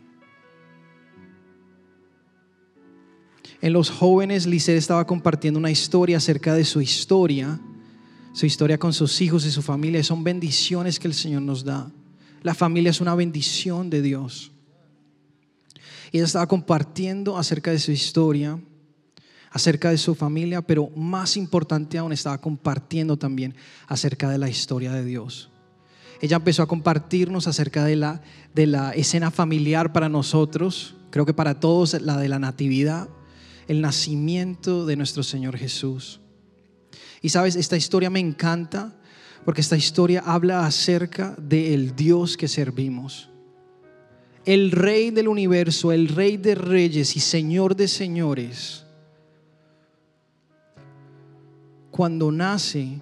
En 3.61 3.73
los 3.73 3.89
jóvenes, 3.89 4.45
Lisset 4.45 4.77
estaba 4.77 5.05
compartiendo 5.05 5.59
una 5.59 5.71
historia 5.71 6.17
acerca 6.17 6.53
de 6.53 6.65
su 6.65 6.81
historia 6.81 7.59
su 8.33 8.45
historia 8.45 8.77
con 8.77 8.93
sus 8.93 9.19
hijos 9.21 9.45
y 9.45 9.51
su 9.51 9.61
familia. 9.61 10.03
Son 10.03 10.23
bendiciones 10.23 10.99
que 10.99 11.07
el 11.07 11.13
Señor 11.13 11.41
nos 11.41 11.63
da. 11.63 11.91
La 12.41 12.53
familia 12.53 12.91
es 12.91 13.01
una 13.01 13.15
bendición 13.15 13.89
de 13.89 14.01
Dios. 14.01 14.51
Y 16.11 16.17
ella 16.17 16.25
estaba 16.25 16.47
compartiendo 16.47 17.37
acerca 17.37 17.71
de 17.71 17.79
su 17.79 17.91
historia, 17.91 18.59
acerca 19.51 19.89
de 19.89 19.97
su 19.97 20.15
familia, 20.15 20.61
pero 20.61 20.89
más 20.95 21.37
importante 21.37 21.97
aún 21.97 22.13
estaba 22.13 22.39
compartiendo 22.39 23.17
también 23.17 23.55
acerca 23.87 24.29
de 24.29 24.37
la 24.37 24.49
historia 24.49 24.91
de 24.93 25.03
Dios. 25.03 25.49
Ella 26.21 26.37
empezó 26.37 26.63
a 26.63 26.67
compartirnos 26.67 27.47
acerca 27.47 27.85
de 27.85 27.95
la, 27.95 28.21
de 28.53 28.67
la 28.67 28.91
escena 28.91 29.31
familiar 29.31 29.93
para 29.93 30.09
nosotros, 30.09 30.95
creo 31.11 31.25
que 31.25 31.33
para 31.33 31.59
todos 31.59 31.99
la 32.01 32.17
de 32.17 32.27
la 32.27 32.39
natividad, 32.39 33.09
el 33.69 33.81
nacimiento 33.81 34.87
de 34.87 34.95
nuestro 34.95 35.21
Señor 35.21 35.55
Jesús. 35.55 36.19
Y 37.21 37.29
sabes, 37.29 37.55
esta 37.55 37.77
historia 37.77 38.09
me 38.09 38.19
encanta 38.19 38.95
porque 39.45 39.61
esta 39.61 39.77
historia 39.77 40.23
habla 40.25 40.65
acerca 40.65 41.35
del 41.37 41.95
Dios 41.95 42.35
que 42.35 42.47
servimos. 42.47 43.29
El 44.43 44.71
Rey 44.71 45.11
del 45.11 45.27
universo, 45.27 45.91
el 45.91 46.07
Rey 46.07 46.37
de 46.37 46.55
reyes 46.55 47.15
y 47.15 47.19
Señor 47.19 47.75
de 47.75 47.87
señores, 47.87 48.85
cuando 51.91 52.31
nace, 52.31 52.99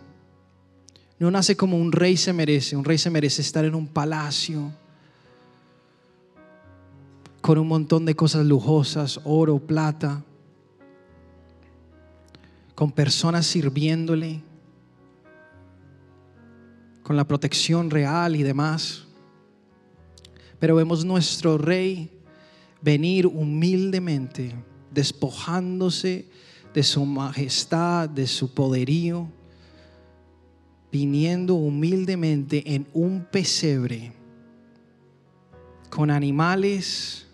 no 1.18 1.32
nace 1.32 1.56
como 1.56 1.78
un 1.78 1.94
rey 1.94 2.18
se 2.18 2.34
merece. 2.34 2.76
Un 2.76 2.84
rey 2.84 2.98
se 2.98 3.10
merece 3.10 3.42
estar 3.42 3.64
en 3.64 3.74
un 3.74 3.88
palacio 3.88 4.74
con 7.40 7.58
un 7.58 7.68
montón 7.70 8.06
de 8.06 8.16
cosas 8.16 8.46
lujosas, 8.46 9.22
oro, 9.24 9.60
plata, 9.60 10.26
con 12.78 12.92
personas 12.92 13.48
sirviéndole, 13.48 14.44
con 17.02 17.18
la 17.18 17.28
protección 17.28 17.90
real 17.90 18.36
y 18.36 18.44
demás. 18.44 19.08
Pero 20.60 20.76
vemos 20.76 21.04
nuestro 21.04 21.58
rey 21.58 22.12
venir 22.80 23.26
humildemente, 23.26 24.54
despojándose 24.92 26.30
de 26.72 26.84
su 26.84 27.04
majestad, 27.04 28.10
de 28.10 28.28
su 28.28 28.54
poderío, 28.54 29.28
viniendo 30.92 31.56
humildemente 31.56 32.76
en 32.76 32.86
un 32.94 33.26
pesebre 33.32 34.14
con 35.90 36.12
animales, 36.12 37.26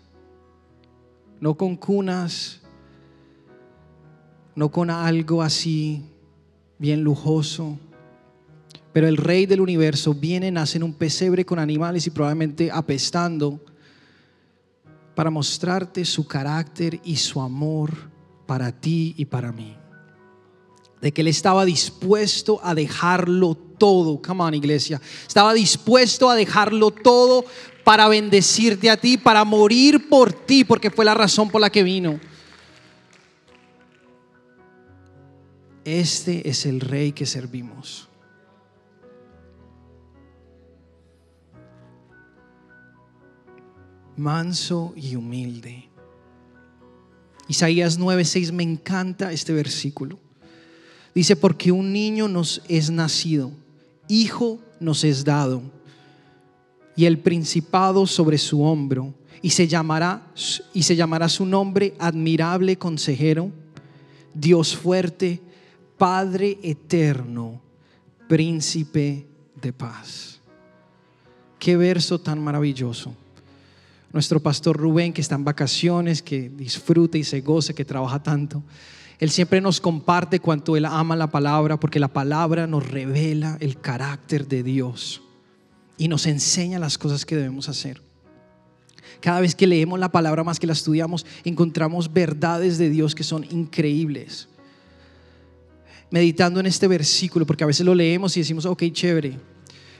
no 1.38 1.54
con 1.54 1.76
cunas, 1.76 2.63
no 4.56 4.70
con 4.70 4.90
algo 4.90 5.42
así 5.42 6.02
bien 6.78 7.02
lujoso. 7.02 7.78
Pero 8.92 9.08
el 9.08 9.16
rey 9.16 9.46
del 9.46 9.60
universo 9.60 10.14
viene, 10.14 10.50
nace 10.50 10.78
en 10.78 10.84
un 10.84 10.94
pesebre 10.94 11.44
con 11.44 11.58
animales 11.58 12.06
y 12.06 12.10
probablemente 12.10 12.70
apestando 12.70 13.60
para 15.14 15.30
mostrarte 15.30 16.04
su 16.04 16.26
carácter 16.26 17.00
y 17.04 17.16
su 17.16 17.40
amor 17.40 17.90
para 18.46 18.72
ti 18.72 19.14
y 19.16 19.24
para 19.24 19.52
mí. 19.52 19.76
De 21.00 21.12
que 21.12 21.22
él 21.22 21.28
estaba 21.28 21.64
dispuesto 21.64 22.60
a 22.62 22.74
dejarlo 22.74 23.56
todo. 23.56 24.22
Come 24.22 24.42
on, 24.42 24.54
iglesia. 24.54 25.00
Estaba 25.26 25.52
dispuesto 25.52 26.30
a 26.30 26.34
dejarlo 26.34 26.90
todo 26.90 27.44
para 27.84 28.08
bendecirte 28.08 28.90
a 28.90 28.96
ti, 28.96 29.18
para 29.18 29.44
morir 29.44 30.08
por 30.08 30.32
ti, 30.32 30.64
porque 30.64 30.90
fue 30.90 31.04
la 31.04 31.14
razón 31.14 31.50
por 31.50 31.60
la 31.60 31.70
que 31.70 31.82
vino. 31.82 32.18
Este 35.84 36.48
es 36.48 36.64
el 36.64 36.80
rey 36.80 37.12
que 37.12 37.26
servimos. 37.26 38.08
Manso 44.16 44.94
y 44.96 45.16
humilde. 45.16 45.88
Isaías 47.48 47.98
9:6 47.98 48.52
me 48.52 48.62
encanta 48.62 49.32
este 49.32 49.52
versículo. 49.52 50.18
Dice, 51.14 51.36
porque 51.36 51.70
un 51.70 51.92
niño 51.92 52.28
nos 52.28 52.62
es 52.68 52.90
nacido, 52.90 53.52
hijo 54.08 54.58
nos 54.80 55.04
es 55.04 55.24
dado, 55.24 55.62
y 56.96 57.04
el 57.04 57.18
principado 57.18 58.06
sobre 58.06 58.38
su 58.38 58.62
hombro, 58.62 59.14
y 59.40 59.50
se 59.50 59.68
llamará 59.68 60.32
y 60.72 60.82
se 60.82 60.96
llamará 60.96 61.28
su 61.28 61.44
nombre 61.44 61.94
admirable 61.98 62.76
consejero, 62.78 63.52
Dios 64.32 64.74
fuerte, 64.74 65.40
Padre 65.98 66.58
eterno, 66.62 67.60
príncipe 68.28 69.26
de 69.60 69.72
paz. 69.72 70.40
Qué 71.58 71.76
verso 71.76 72.18
tan 72.18 72.42
maravilloso. 72.42 73.14
Nuestro 74.12 74.40
pastor 74.40 74.76
Rubén, 74.76 75.12
que 75.12 75.20
está 75.20 75.34
en 75.34 75.44
vacaciones, 75.44 76.22
que 76.22 76.48
disfruta 76.48 77.18
y 77.18 77.24
se 77.24 77.40
goza, 77.40 77.72
que 77.72 77.84
trabaja 77.84 78.22
tanto, 78.22 78.62
él 79.18 79.30
siempre 79.30 79.60
nos 79.60 79.80
comparte 79.80 80.40
cuánto 80.40 80.76
Él 80.76 80.84
ama 80.84 81.16
la 81.16 81.28
palabra, 81.28 81.78
porque 81.78 82.00
la 82.00 82.08
palabra 82.08 82.66
nos 82.66 82.88
revela 82.88 83.56
el 83.60 83.80
carácter 83.80 84.48
de 84.48 84.62
Dios 84.62 85.22
y 85.96 86.08
nos 86.08 86.26
enseña 86.26 86.78
las 86.78 86.98
cosas 86.98 87.24
que 87.24 87.36
debemos 87.36 87.68
hacer. 87.68 88.02
Cada 89.20 89.40
vez 89.40 89.54
que 89.54 89.66
leemos 89.66 89.98
la 89.98 90.10
palabra 90.10 90.42
más 90.42 90.58
que 90.58 90.66
la 90.66 90.72
estudiamos, 90.72 91.24
encontramos 91.44 92.12
verdades 92.12 92.78
de 92.78 92.90
Dios 92.90 93.14
que 93.14 93.22
son 93.22 93.44
increíbles 93.50 94.48
meditando 96.14 96.60
en 96.60 96.66
este 96.66 96.86
versículo, 96.86 97.44
porque 97.44 97.64
a 97.64 97.66
veces 97.66 97.84
lo 97.84 97.92
leemos 97.92 98.36
y 98.36 98.40
decimos, 98.40 98.66
ok, 98.66 98.84
chévere, 98.92 99.36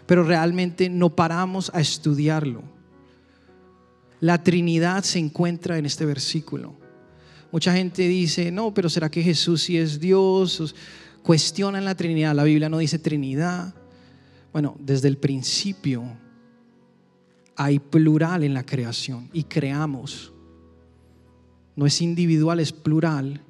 pero 0.06 0.23
realmente 0.23 0.88
no 0.88 1.16
paramos 1.16 1.73
a 1.75 1.80
estudiarlo. 1.80 2.62
La 4.21 4.40
Trinidad 4.40 5.02
se 5.02 5.18
encuentra 5.18 5.76
en 5.76 5.87
este 5.87 6.06
versículo. 6.06 6.73
Mucha 7.50 7.75
gente 7.75 8.06
dice, 8.06 8.52
no, 8.52 8.73
pero 8.73 8.88
¿será 8.88 9.11
que 9.11 9.25
Jesús 9.25 9.62
sí 9.64 9.76
es 9.76 9.99
Dios? 9.99 10.76
Cuestionan 11.25 11.85
la 11.85 11.97
Trinidad. 11.97 12.33
La 12.33 12.44
Biblia 12.44 12.68
no 12.68 12.78
dice 12.78 13.00
Trinidad. 13.00 13.75
Bueno, 14.52 14.76
desde 14.78 15.09
el 15.09 15.18
principio 15.18 16.04
hay 17.56 17.80
plural 17.80 18.44
en 18.44 18.54
la 18.54 18.64
creación 18.64 19.30
y 19.33 19.42
creamos. 19.42 20.33
No 21.75 21.87
es 21.87 22.00
individual, 22.00 22.61
es 22.61 22.71
plural 22.71 23.40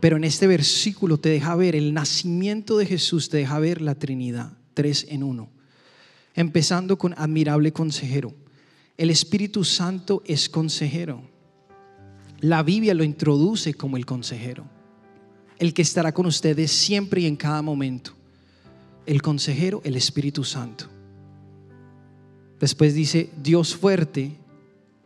pero 0.00 0.16
en 0.16 0.24
este 0.24 0.46
versículo 0.46 1.18
te 1.18 1.28
deja 1.28 1.54
ver 1.56 1.74
el 1.74 1.92
nacimiento 1.92 2.78
de 2.78 2.86
Jesús, 2.86 3.28
te 3.28 3.38
deja 3.38 3.58
ver 3.58 3.82
la 3.82 3.96
Trinidad, 3.96 4.52
tres 4.74 5.06
en 5.08 5.22
uno. 5.22 5.50
Empezando 6.34 6.98
con 6.98 7.14
admirable 7.18 7.72
consejero. 7.72 8.32
El 8.96 9.10
Espíritu 9.10 9.64
Santo 9.64 10.22
es 10.24 10.48
consejero. 10.48 11.22
La 12.40 12.62
Biblia 12.62 12.94
lo 12.94 13.02
introduce 13.02 13.74
como 13.74 13.96
el 13.96 14.06
consejero. 14.06 14.64
El 15.58 15.74
que 15.74 15.82
estará 15.82 16.12
con 16.12 16.26
ustedes 16.26 16.70
siempre 16.70 17.22
y 17.22 17.26
en 17.26 17.34
cada 17.34 17.62
momento. 17.62 18.12
El 19.06 19.20
consejero, 19.20 19.80
el 19.84 19.96
Espíritu 19.96 20.44
Santo. 20.44 20.86
Después 22.60 22.94
dice, 22.94 23.30
Dios 23.42 23.74
fuerte, 23.74 24.36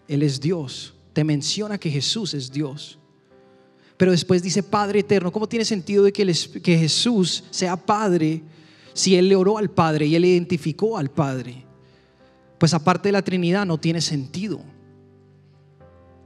Él 0.08 0.22
es 0.22 0.40
Dios. 0.40 0.94
Te 1.14 1.25
menciona 1.25 1.78
que 1.78 1.90
Jesús 1.90 2.34
es 2.34 2.50
Dios. 2.50 2.99
Pero 4.02 4.11
después 4.11 4.42
dice 4.42 4.64
Padre 4.64 4.99
eterno. 4.99 5.30
¿Cómo 5.30 5.49
tiene 5.49 5.64
sentido 5.64 6.02
de 6.02 6.12
que, 6.12 6.76
Jesús 6.76 7.44
sea 7.52 7.76
Padre 7.76 8.42
si 8.94 9.14
Él 9.14 9.28
le 9.28 9.37
oró 9.37 9.59
al 9.59 9.71
Padre 9.71 10.06
y 10.06 10.16
Él 10.16 10.25
identificó 10.25 10.99
al 10.99 11.09
Padre? 11.09 11.64
Pues 12.59 12.75
aparte 12.75 13.11
de 13.11 13.12
la 13.12 13.23
Trinidad 13.23 13.64
no 13.64 13.78
tiene 13.78 14.00
sentido. 14.00 14.61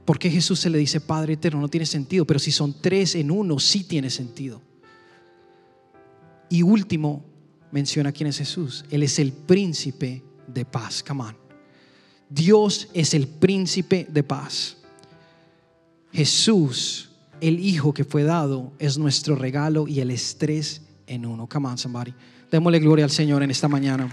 ¿Por 0.05 0.17
qué 0.17 0.27
Jesús 0.27 0.59
se 0.59 0.71
le 0.71 0.79
dice 0.79 1.01
Padre 1.01 1.33
eterno? 1.33 1.61
No 1.61 1.67
tiene 1.67 1.85
sentido. 1.85 2.25
Pero 2.25 2.39
si 2.39 2.51
son 2.51 2.81
tres 2.81 3.13
en 3.13 3.29
uno, 3.29 3.59
sí 3.59 3.83
tiene 3.83 4.09
sentido. 4.09 4.59
Y 6.49 6.63
último, 6.63 7.25
menciona 7.71 8.11
quién 8.11 8.29
es 8.29 8.39
Jesús. 8.39 8.85
Él 8.89 9.03
es 9.03 9.19
el 9.19 9.31
príncipe 9.33 10.23
de 10.47 10.65
paz. 10.65 11.03
Come 11.07 11.25
on. 11.25 11.37
Dios 12.27 12.89
es 12.95 13.13
el 13.13 13.27
príncipe 13.27 14.07
de 14.09 14.23
paz. 14.23 14.77
Jesús 16.11 17.07
el 17.41 17.59
Hijo 17.59 17.93
que 17.93 18.03
fue 18.03 18.23
dado 18.23 18.73
es 18.79 18.97
nuestro 18.97 19.35
regalo 19.35 19.87
y 19.87 19.99
el 19.99 20.11
estrés 20.11 20.81
en 21.07 21.25
uno. 21.25 21.47
Come 21.47 21.67
on, 21.67 21.77
somebody. 21.77 22.13
Démosle 22.51 22.79
gloria 22.79 23.05
al 23.05 23.11
Señor 23.11 23.43
en 23.43 23.51
esta 23.51 23.67
mañana. 23.67 24.09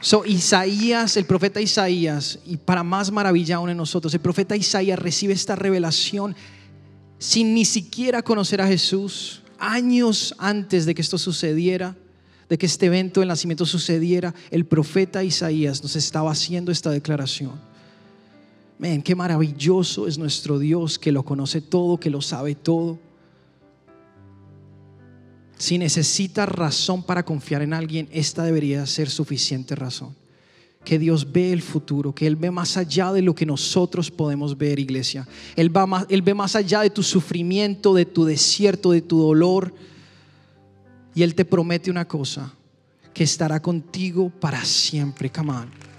So, 0.00 0.24
Isaías, 0.26 1.16
el 1.16 1.24
profeta 1.24 1.62
Isaías, 1.62 2.38
y 2.44 2.58
para 2.58 2.82
más 2.82 3.10
maravilla 3.10 3.56
aún 3.56 3.74
nosotros, 3.74 4.12
el 4.12 4.20
profeta 4.20 4.54
Isaías 4.54 4.98
recibe 4.98 5.32
esta 5.32 5.56
revelación 5.56 6.36
sin 7.18 7.54
ni 7.54 7.64
siquiera 7.64 8.20
conocer 8.20 8.60
a 8.60 8.66
Jesús, 8.66 9.42
años 9.58 10.34
antes 10.36 10.84
de 10.84 10.94
que 10.94 11.00
esto 11.00 11.16
sucediera, 11.16 11.96
de 12.50 12.58
que 12.58 12.66
este 12.66 12.86
evento 12.86 13.20
del 13.20 13.28
nacimiento 13.28 13.64
sucediera, 13.64 14.34
el 14.50 14.66
profeta 14.66 15.24
Isaías 15.24 15.82
nos 15.82 15.96
estaba 15.96 16.30
haciendo 16.30 16.70
esta 16.70 16.90
declaración. 16.90 17.73
Men, 18.78 19.02
qué 19.02 19.14
maravilloso 19.14 20.06
es 20.06 20.18
nuestro 20.18 20.58
Dios 20.58 20.98
que 20.98 21.12
lo 21.12 21.24
conoce 21.24 21.60
todo, 21.60 21.98
que 21.98 22.10
lo 22.10 22.20
sabe 22.20 22.54
todo. 22.54 22.98
Si 25.56 25.78
necesitas 25.78 26.48
razón 26.48 27.02
para 27.02 27.24
confiar 27.24 27.62
en 27.62 27.72
alguien, 27.72 28.08
esta 28.12 28.42
debería 28.42 28.84
ser 28.86 29.08
suficiente 29.08 29.74
razón. 29.74 30.14
que 30.84 30.98
Dios 30.98 31.32
ve 31.32 31.50
el 31.50 31.62
futuro, 31.62 32.14
que 32.14 32.26
Él 32.26 32.36
ve 32.36 32.50
más 32.50 32.76
allá 32.76 33.10
de 33.10 33.22
lo 33.22 33.34
que 33.34 33.46
nosotros 33.46 34.10
podemos 34.10 34.58
ver, 34.58 34.78
iglesia. 34.78 35.26
Él, 35.56 35.74
va 35.74 35.86
más, 35.86 36.04
Él 36.10 36.20
ve 36.20 36.34
más 36.34 36.54
allá 36.56 36.82
de 36.82 36.90
tu 36.90 37.02
sufrimiento, 37.02 37.94
de 37.94 38.04
tu 38.04 38.26
desierto, 38.26 38.90
de 38.90 39.00
tu 39.00 39.18
dolor. 39.18 39.74
Y 41.14 41.22
Él 41.22 41.34
te 41.34 41.46
promete 41.46 41.90
una 41.90 42.06
cosa, 42.06 42.52
que 43.14 43.24
estará 43.24 43.62
contigo 43.62 44.28
para 44.28 44.62
siempre. 44.62 45.30
Come 45.30 45.52
on. 45.52 45.93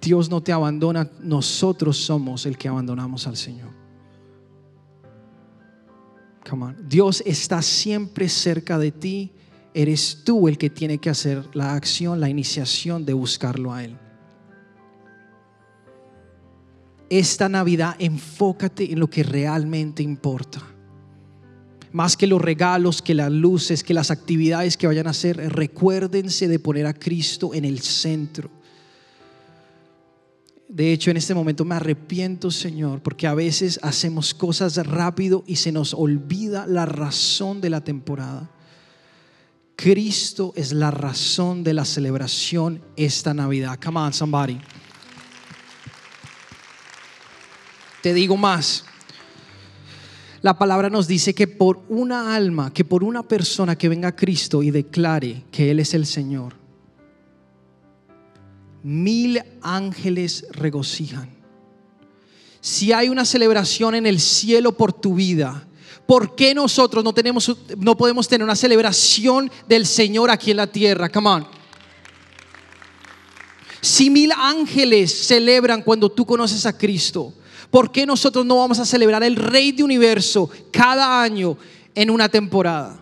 Dios 0.00 0.30
no 0.30 0.42
te 0.42 0.52
abandona, 0.52 1.10
nosotros 1.20 1.96
somos 1.96 2.46
el 2.46 2.56
que 2.56 2.68
abandonamos 2.68 3.26
al 3.26 3.36
Señor. 3.36 3.70
Come 6.48 6.64
on. 6.64 6.88
Dios 6.88 7.22
está 7.26 7.60
siempre 7.60 8.28
cerca 8.28 8.78
de 8.78 8.90
ti 8.92 9.32
eres 9.74 10.22
tú 10.24 10.48
el 10.48 10.58
que 10.58 10.70
tiene 10.70 10.98
que 10.98 11.10
hacer 11.10 11.44
la 11.54 11.74
acción, 11.74 12.20
la 12.20 12.28
iniciación 12.28 13.04
de 13.04 13.12
buscarlo 13.12 13.72
a 13.72 13.84
Él. 13.84 13.96
Esta 17.08 17.48
Navidad 17.48 17.96
enfócate 17.98 18.92
en 18.92 19.00
lo 19.00 19.08
que 19.08 19.22
realmente 19.22 20.02
importa. 20.02 20.62
Más 21.92 22.16
que 22.16 22.28
los 22.28 22.40
regalos, 22.40 23.02
que 23.02 23.14
las 23.14 23.32
luces, 23.32 23.82
que 23.82 23.94
las 23.94 24.12
actividades 24.12 24.76
que 24.76 24.86
vayan 24.86 25.08
a 25.08 25.10
hacer, 25.10 25.36
recuérdense 25.52 26.46
de 26.46 26.60
poner 26.60 26.86
a 26.86 26.94
Cristo 26.94 27.52
en 27.52 27.64
el 27.64 27.80
centro. 27.80 28.48
De 30.70 30.92
hecho, 30.92 31.10
en 31.10 31.16
este 31.16 31.34
momento 31.34 31.64
me 31.64 31.74
arrepiento, 31.74 32.48
Señor, 32.52 33.02
porque 33.02 33.26
a 33.26 33.34
veces 33.34 33.80
hacemos 33.82 34.32
cosas 34.32 34.76
rápido 34.86 35.42
y 35.44 35.56
se 35.56 35.72
nos 35.72 35.94
olvida 35.94 36.64
la 36.68 36.86
razón 36.86 37.60
de 37.60 37.70
la 37.70 37.80
temporada. 37.80 38.48
Cristo 39.74 40.52
es 40.54 40.70
la 40.72 40.92
razón 40.92 41.64
de 41.64 41.74
la 41.74 41.84
celebración 41.84 42.80
esta 42.94 43.34
Navidad. 43.34 43.80
Come 43.84 43.98
on, 43.98 44.12
somebody. 44.12 44.60
Te 48.00 48.14
digo 48.14 48.36
más. 48.36 48.84
La 50.40 50.56
palabra 50.56 50.88
nos 50.88 51.08
dice 51.08 51.34
que 51.34 51.48
por 51.48 51.82
una 51.88 52.36
alma, 52.36 52.72
que 52.72 52.84
por 52.84 53.02
una 53.02 53.24
persona 53.24 53.76
que 53.76 53.88
venga 53.88 54.10
a 54.10 54.16
Cristo 54.16 54.62
y 54.62 54.70
declare 54.70 55.42
que 55.50 55.72
Él 55.72 55.80
es 55.80 55.94
el 55.94 56.06
Señor, 56.06 56.59
mil 58.82 59.42
ángeles 59.62 60.46
regocijan. 60.52 61.30
Si 62.60 62.92
hay 62.92 63.08
una 63.08 63.24
celebración 63.24 63.94
en 63.94 64.06
el 64.06 64.20
cielo 64.20 64.76
por 64.76 64.92
tu 64.92 65.14
vida, 65.14 65.66
¿Por 66.10 66.34
qué 66.34 66.56
nosotros 66.56 67.04
no, 67.04 67.12
tenemos, 67.12 67.56
no 67.78 67.96
podemos 67.96 68.26
tener 68.26 68.42
una 68.42 68.56
celebración 68.56 69.48
del 69.68 69.86
Señor 69.86 70.28
aquí 70.28 70.50
en 70.50 70.56
la 70.56 70.66
tierra? 70.66 71.08
Come 71.08 71.28
on. 71.28 71.46
Si 73.80 74.10
mil 74.10 74.32
ángeles 74.36 75.26
celebran 75.28 75.82
cuando 75.82 76.10
tú 76.10 76.26
conoces 76.26 76.66
a 76.66 76.76
Cristo, 76.76 77.32
¿por 77.70 77.92
qué 77.92 78.06
nosotros 78.06 78.44
no 78.44 78.56
vamos 78.56 78.80
a 78.80 78.86
celebrar 78.86 79.22
el 79.22 79.36
Rey 79.36 79.70
de 79.70 79.84
Universo 79.84 80.50
cada 80.72 81.22
año 81.22 81.56
en 81.94 82.10
una 82.10 82.28
temporada? 82.28 83.00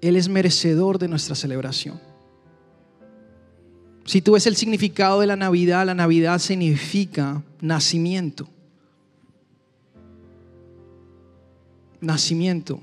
Él 0.00 0.14
es 0.14 0.28
merecedor 0.28 1.00
de 1.00 1.08
nuestra 1.08 1.34
celebración. 1.34 2.09
Si 4.04 4.22
tú 4.22 4.32
ves 4.32 4.46
el 4.46 4.56
significado 4.56 5.20
de 5.20 5.26
la 5.26 5.36
Navidad, 5.36 5.86
la 5.86 5.94
Navidad 5.94 6.38
significa 6.38 7.42
nacimiento. 7.60 8.48
nacimiento. 12.00 12.80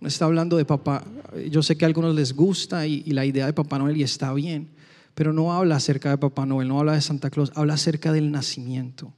No 0.00 0.08
está 0.08 0.24
hablando 0.24 0.56
de 0.56 0.64
papá. 0.64 1.04
Yo 1.50 1.62
sé 1.62 1.76
que 1.76 1.84
a 1.84 1.88
algunos 1.88 2.14
les 2.14 2.34
gusta 2.34 2.86
y, 2.86 3.02
la 3.04 3.24
idea 3.24 3.46
de 3.46 3.52
Papá 3.52 3.78
Noel 3.78 3.96
y 3.96 4.02
está 4.02 4.32
bien, 4.32 4.68
pero 5.14 5.32
no 5.32 5.52
habla 5.52 5.76
acerca 5.76 6.10
de 6.10 6.18
Papá 6.18 6.46
Noel, 6.46 6.68
no 6.68 6.78
habla 6.78 6.92
de 6.92 7.00
Santa 7.00 7.30
Claus, 7.30 7.52
habla 7.54 7.74
acerca 7.74 8.12
del 8.12 8.30
nacimiento. 8.30 9.12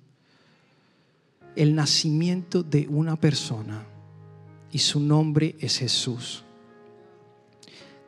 El 1.54 1.75
nacimiento 1.75 2.62
de 2.62 2.86
una 2.88 3.16
persona 3.16 3.84
y 4.71 4.78
su 4.78 5.00
nombre 5.00 5.56
es 5.58 5.78
Jesús. 5.78 6.45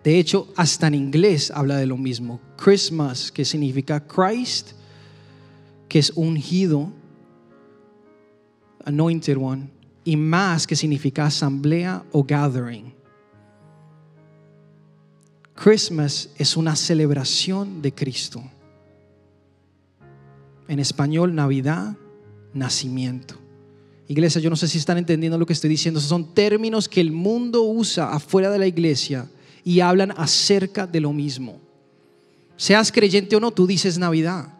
De 0.05 0.19
hecho, 0.19 0.49
hasta 0.57 0.87
en 0.87 0.95
inglés 0.95 1.51
habla 1.51 1.77
de 1.77 1.87
lo 1.87 1.97
mismo. 1.97 2.41
Christmas, 2.57 3.33
que 3.33 3.45
significa 3.45 4.07
Christ, 4.07 4.73
que 5.89 5.99
es 5.99 6.13
ungido, 6.15 6.93
anointed 8.85 9.37
one, 9.37 9.71
y 10.05 10.17
más 10.17 10.67
que 10.67 10.77
significa 10.77 11.27
asamblea 11.27 12.05
o 12.13 12.25
gathering. 12.25 12.95
Christmas 15.55 16.31
es 16.37 16.57
una 16.57 16.77
celebración 16.77 17.83
de 17.83 17.93
Cristo. 17.93 18.43
En 20.69 20.79
español, 20.79 21.35
Navidad, 21.35 21.97
nacimiento. 22.55 23.35
Iglesia, 24.07 24.41
yo 24.41 24.49
no 24.49 24.57
sé 24.57 24.69
si 24.69 24.79
están 24.79 24.99
entendiendo 24.99 25.37
lo 25.37 25.45
que 25.45 25.53
estoy 25.53 25.69
diciendo. 25.69 26.01
son 26.01 26.33
términos 26.33 26.89
que 26.89 27.01
el 27.01 27.11
mundo 27.11 27.65
usa 27.65 28.13
afuera 28.13 28.51
de 28.51 28.59
la 28.59 28.67
iglesia 28.67 29.29
y 29.69 29.81
hablan 29.81 30.13
acerca 30.17 30.87
de 30.87 31.01
lo 31.01 31.13
mismo. 31.13 31.61
Seas 32.57 32.91
creyente 32.91 33.37
o 33.37 33.41
no, 33.41 33.51
tú 33.51 33.67
dices 33.67 33.99
Navidad 33.99 34.59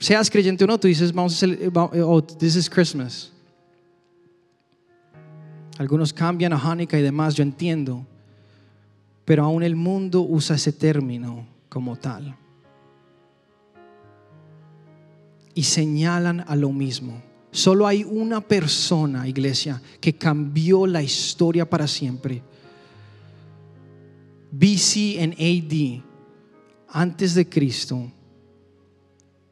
seas 0.00 0.30
creyente 0.30 0.64
o 0.64 0.66
no, 0.66 0.80
tú 0.80 0.88
dices, 0.88 1.12
vamos 1.12 1.40
a 1.42 1.46
oh, 2.04 2.22
this 2.22 2.56
is 2.56 2.68
Christmas. 2.68 3.30
Algunos 5.78 6.12
cambian 6.12 6.52
a 6.52 6.58
Hanukkah 6.58 6.98
y 6.98 7.02
demás, 7.02 7.34
yo 7.34 7.42
entiendo. 7.42 8.04
Pero 9.24 9.44
aún 9.44 9.62
el 9.62 9.76
mundo 9.76 10.22
usa 10.22 10.56
ese 10.56 10.72
término 10.72 11.46
como 11.68 11.96
tal. 11.96 12.34
Y 15.54 15.62
señalan 15.62 16.44
a 16.46 16.56
lo 16.56 16.70
mismo. 16.72 17.22
Solo 17.50 17.86
hay 17.86 18.04
una 18.04 18.40
persona, 18.40 19.28
iglesia, 19.28 19.80
que 20.00 20.14
cambió 20.14 20.86
la 20.86 21.02
historia 21.02 21.68
para 21.68 21.86
siempre. 21.86 22.42
BC 24.52 25.20
en 25.20 25.32
AD, 25.32 26.02
antes 26.88 27.34
de 27.34 27.48
Cristo, 27.48 28.10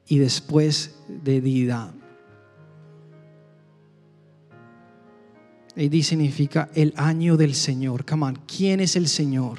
y 0.07 0.19
después 0.19 0.97
de 1.09 1.41
Dida. 1.41 1.95
Edi 5.77 6.03
significa 6.03 6.71
el 6.75 6.93
año 6.97 7.37
del 7.37 7.55
Señor. 7.55 8.05
Come 8.05 8.27
on, 8.27 8.39
¿quién 8.47 8.81
es 8.81 8.97
el 8.97 9.07
Señor? 9.07 9.59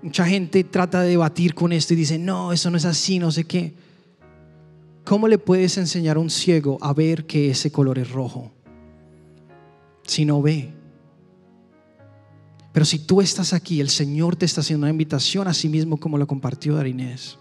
Mucha 0.00 0.24
gente 0.24 0.64
trata 0.64 1.02
de 1.02 1.10
debatir 1.10 1.54
con 1.54 1.72
esto 1.72 1.92
y 1.92 1.96
dice, 1.96 2.18
no, 2.18 2.52
eso 2.52 2.70
no 2.70 2.76
es 2.76 2.84
así, 2.84 3.18
no 3.18 3.30
sé 3.30 3.44
qué. 3.44 3.74
¿Cómo 5.04 5.28
le 5.28 5.36
puedes 5.36 5.76
enseñar 5.78 6.16
a 6.16 6.20
un 6.20 6.30
ciego 6.30 6.78
a 6.80 6.94
ver 6.94 7.26
que 7.26 7.50
ese 7.50 7.70
color 7.70 7.98
es 7.98 8.10
rojo 8.10 8.52
si 10.02 10.24
no 10.24 10.40
ve? 10.40 10.75
Pero 12.76 12.84
si 12.84 12.98
tú 12.98 13.22
estás 13.22 13.54
aquí, 13.54 13.80
el 13.80 13.88
Señor 13.88 14.36
te 14.36 14.44
está 14.44 14.60
haciendo 14.60 14.84
una 14.84 14.90
invitación 14.90 15.48
a 15.48 15.54
sí 15.54 15.66
mismo 15.66 15.96
como 15.96 16.18
lo 16.18 16.26
compartió 16.26 16.74
Darinés. 16.74 17.38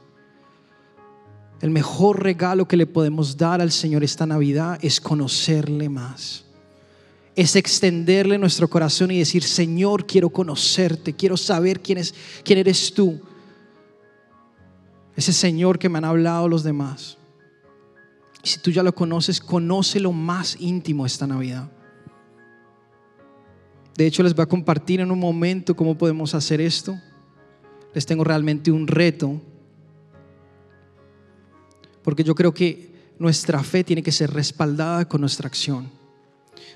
El 1.60 1.72
mejor 1.72 2.24
regalo 2.24 2.70
que 2.70 2.78
le 2.78 2.88
podemos 2.88 3.36
dar 3.36 3.60
al 3.60 3.74
Señor 3.74 4.02
esta 4.06 4.26
Navidad 4.26 4.80
es 4.82 5.02
conocerle 5.02 5.90
más. 5.90 6.46
Es 7.36 7.58
extenderle 7.58 8.38
nuestro 8.38 8.70
corazón 8.70 9.12
y 9.12 9.20
decir, 9.20 9.44
Señor, 9.44 10.06
quiero 10.06 10.30
conocerte, 10.30 11.14
quiero 11.14 11.36
saber 11.36 11.82
quién, 11.82 11.98
es, 11.98 12.16
quién 12.46 12.60
eres 12.60 12.94
tú. 12.94 13.20
Ese 15.18 15.34
Señor 15.34 15.78
que 15.78 15.90
me 15.90 15.98
han 15.98 16.06
hablado 16.06 16.48
los 16.48 16.64
demás. 16.64 17.18
Si 18.42 18.60
tú 18.60 18.72
ya 18.72 18.84
lo 18.84 18.96
conoces, 18.96 19.42
conócelo 19.42 20.14
más 20.14 20.56
íntimo 20.62 21.06
esta 21.06 21.28
Navidad. 21.28 21.70
De 23.96 24.06
hecho, 24.06 24.24
les 24.24 24.36
voy 24.36 24.44
a 24.44 24.48
compartir 24.48 25.00
en 25.00 25.10
un 25.12 25.20
momento 25.20 25.76
cómo 25.76 25.98
podemos 25.98 26.36
hacer 26.36 26.60
esto. 26.60 27.00
Les 27.94 28.06
tengo 28.06 28.24
realmente 28.24 28.72
un 28.72 28.88
reto. 28.88 29.42
Porque 32.04 32.24
yo 32.24 32.36
creo 32.36 32.54
que 32.54 32.94
nuestra 33.18 33.64
fe 33.64 33.84
tiene 33.84 34.04
que 34.04 34.12
ser 34.12 34.32
respaldada 34.32 35.08
con 35.08 35.22
nuestra 35.22 35.48
acción. 35.48 35.90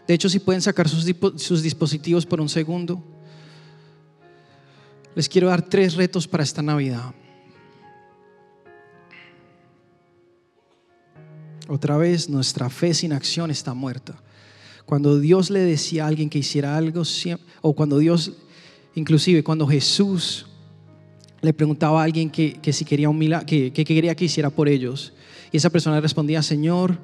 De 0.08 0.14
hecho, 0.14 0.30
si 0.30 0.40
pueden 0.40 0.62
sacar 0.62 0.88
sus, 0.88 1.06
sus 1.36 1.62
dispositivos 1.62 2.26
por 2.26 2.40
un 2.40 2.50
segundo, 2.50 3.04
les 5.14 5.28
quiero 5.28 5.50
dar 5.50 5.62
tres 5.62 5.96
retos 5.96 6.28
para 6.28 6.44
esta 6.44 6.62
Navidad. 6.62 7.14
Otra 11.68 11.98
vez, 11.98 12.30
nuestra 12.30 12.70
fe 12.70 12.94
sin 12.94 13.14
acción 13.14 13.52
está 13.52 13.74
muerta. 13.74 14.16
Cuando 14.90 15.20
Dios 15.20 15.52
le 15.52 15.60
decía 15.60 16.06
a 16.06 16.08
alguien 16.08 16.32
que 16.32 16.40
hiciera 16.40 16.76
algo, 16.76 17.04
o 17.62 17.74
cuando 17.74 18.00
Dios, 18.00 18.32
inclusive 18.96 19.44
cuando 19.44 19.68
Jesús 19.68 20.48
le 21.42 21.54
preguntaba 21.54 22.02
a 22.02 22.06
alguien 22.06 22.32
que, 22.32 22.60
si 22.74 22.86
quería 22.86 23.08
un 23.08 23.20
milagro, 23.20 23.46
que, 23.46 23.72
que 23.72 23.86
quería 23.86 24.16
que 24.16 24.26
hiciera 24.26 24.50
por 24.50 24.68
ellos, 24.68 25.14
y 25.52 25.58
esa 25.58 25.70
persona 25.70 26.02
respondía, 26.02 26.42
Señor, 26.42 26.98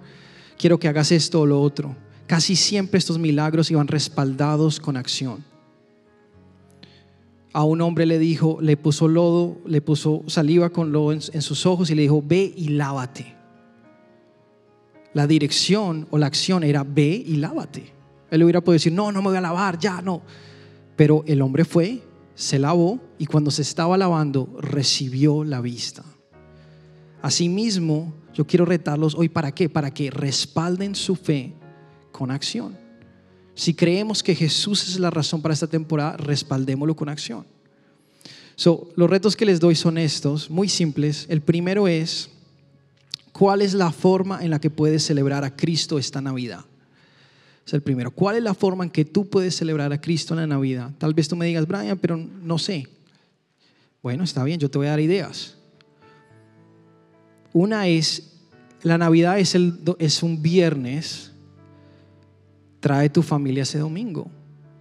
quiero 0.57 0.79
que 0.79 0.87
hagas 0.87 1.11
esto 1.11 1.41
o 1.41 1.45
lo 1.45 1.61
otro. 1.61 1.95
Casi 2.25 2.55
siempre 2.55 2.97
estos 2.97 3.19
milagros 3.19 3.69
iban 3.69 3.87
respaldados 3.87 4.79
con 4.79 4.97
acción. 4.97 5.45
A 7.53 7.65
un 7.65 7.81
hombre 7.81 8.07
le 8.07 8.17
dijo, 8.17 8.57
le 8.61 8.77
puso 8.77 9.07
lodo, 9.07 9.59
le 9.67 9.79
puso 9.79 10.23
saliva 10.25 10.71
con 10.71 10.91
lodo 10.91 11.11
en, 11.11 11.19
en 11.33 11.41
sus 11.43 11.67
ojos 11.67 11.91
y 11.91 11.93
le 11.93 12.01
dijo, 12.01 12.23
ve 12.25 12.51
y 12.57 12.69
lávate. 12.69 13.34
La 15.15 15.27
dirección 15.27 16.07
o 16.11 16.17
la 16.17 16.27
acción 16.27 16.65
era 16.65 16.83
ve 16.83 17.23
y 17.25 17.37
lávate. 17.37 17.93
Él 18.29 18.43
hubiera 18.43 18.59
podido 18.59 18.75
decir, 18.75 18.91
no, 18.91 19.13
no 19.13 19.21
me 19.21 19.29
voy 19.29 19.37
a 19.37 19.41
lavar, 19.41 19.79
ya 19.79 20.01
no. 20.01 20.21
Pero 20.97 21.23
el 21.25 21.41
hombre 21.41 21.63
fue, 21.63 22.03
se 22.35 22.59
lavó 22.59 22.99
y 23.17 23.25
cuando 23.25 23.49
se 23.49 23.61
estaba 23.61 23.97
lavando 23.97 24.49
recibió 24.59 25.45
la 25.45 25.61
vista. 25.61 26.03
Asimismo, 27.21 28.13
yo 28.33 28.45
quiero 28.45 28.65
retarlos 28.65 29.15
hoy 29.15 29.29
para 29.29 29.53
qué? 29.55 29.69
Para 29.69 29.89
que 29.89 30.11
respalden 30.11 30.95
su 30.95 31.15
fe 31.15 31.53
con 32.11 32.29
acción. 32.29 32.77
Si 33.53 33.73
creemos 33.73 34.21
que 34.21 34.35
Jesús 34.35 34.83
es 34.89 34.99
la 34.99 35.11
razón 35.11 35.41
para 35.41 35.53
esta 35.53 35.67
temporada, 35.67 36.17
respaldémoslo 36.17 36.93
con 36.93 37.07
acción. 37.07 37.45
So, 38.57 38.89
los 38.97 39.09
retos 39.09 39.37
que 39.37 39.45
les 39.45 39.61
doy 39.61 39.75
son 39.75 39.97
estos, 39.97 40.49
muy 40.49 40.67
simples. 40.67 41.25
El 41.29 41.41
primero 41.41 41.87
es, 41.87 42.31
¿cuál 43.37 43.61
es 43.61 43.73
la 43.73 43.91
forma 43.91 44.41
en 44.41 44.49
la 44.49 44.61
que 44.61 44.69
puedes 44.69 45.03
celebrar 45.03 45.43
a 45.43 45.53
Cristo 45.53 45.99
esta 45.99 46.21
Navidad? 46.21 46.63
Es 47.67 47.73
el 47.73 47.81
primero. 47.81 48.09
¿Cuál 48.11 48.37
es 48.37 48.43
la 48.43 48.53
forma 48.53 48.85
en 48.85 48.89
que 48.89 49.03
tú 49.03 49.27
puedes 49.27 49.53
celebrar 49.57 49.91
a 49.91 49.99
Cristo 49.99 50.33
en 50.33 50.39
la 50.39 50.47
Navidad? 50.47 50.91
Tal 50.97 51.13
vez 51.13 51.27
tú 51.27 51.35
me 51.35 51.45
digas, 51.45 51.67
Brian, 51.67 51.97
pero 51.97 52.15
no 52.15 52.57
sé. 52.57 52.87
Bueno, 54.01 54.23
está 54.23 54.41
bien, 54.45 54.57
yo 54.57 54.71
te 54.71 54.77
voy 54.77 54.87
a 54.87 54.91
dar 54.91 55.01
ideas. 55.01 55.57
Una 57.51 57.89
es, 57.89 58.37
la 58.83 58.97
Navidad 58.97 59.37
es, 59.37 60.23
un 60.23 60.41
viernes, 60.41 61.33
trae 62.79 63.09
tu 63.09 63.21
familia 63.21 63.63
ese 63.63 63.79
domingo. 63.79 64.31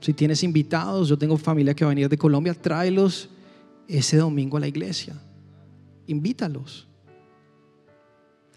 Si 0.00 0.12
tienes 0.12 0.44
invitados, 0.44 1.08
yo 1.08 1.18
tengo 1.18 1.36
familia 1.38 1.74
que 1.74 1.84
va 1.84 1.90
a 1.90 1.94
venir 1.94 2.08
de 2.08 2.18
Colombia, 2.18 2.54
tráelos 2.54 3.30
ese 3.88 4.18
domingo 4.18 4.58
a 4.58 4.60
la 4.60 4.68
iglesia. 4.68 5.14
Invítalos. 6.06 6.86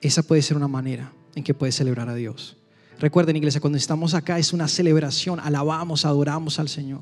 Esa 0.02 0.24
puede 0.24 0.42
ser 0.42 0.58
una 0.58 0.68
manera 0.68 1.12
en 1.36 1.44
que 1.44 1.54
puedes 1.54 1.76
celebrar 1.76 2.10
a 2.10 2.16
Dios. 2.16 2.58
Recuerden, 3.00 3.36
iglesia, 3.36 3.62
cuando 3.62 3.78
estamos 3.78 4.14
acá 4.14 4.40
es 4.40 4.54
una 4.54 4.68
celebración, 4.68 5.40
alabamos, 5.40 6.06
adoramos 6.06 6.60
al 6.60 6.68
Señor. 6.68 7.02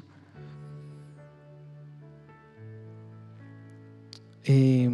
Eh, 4.44 4.90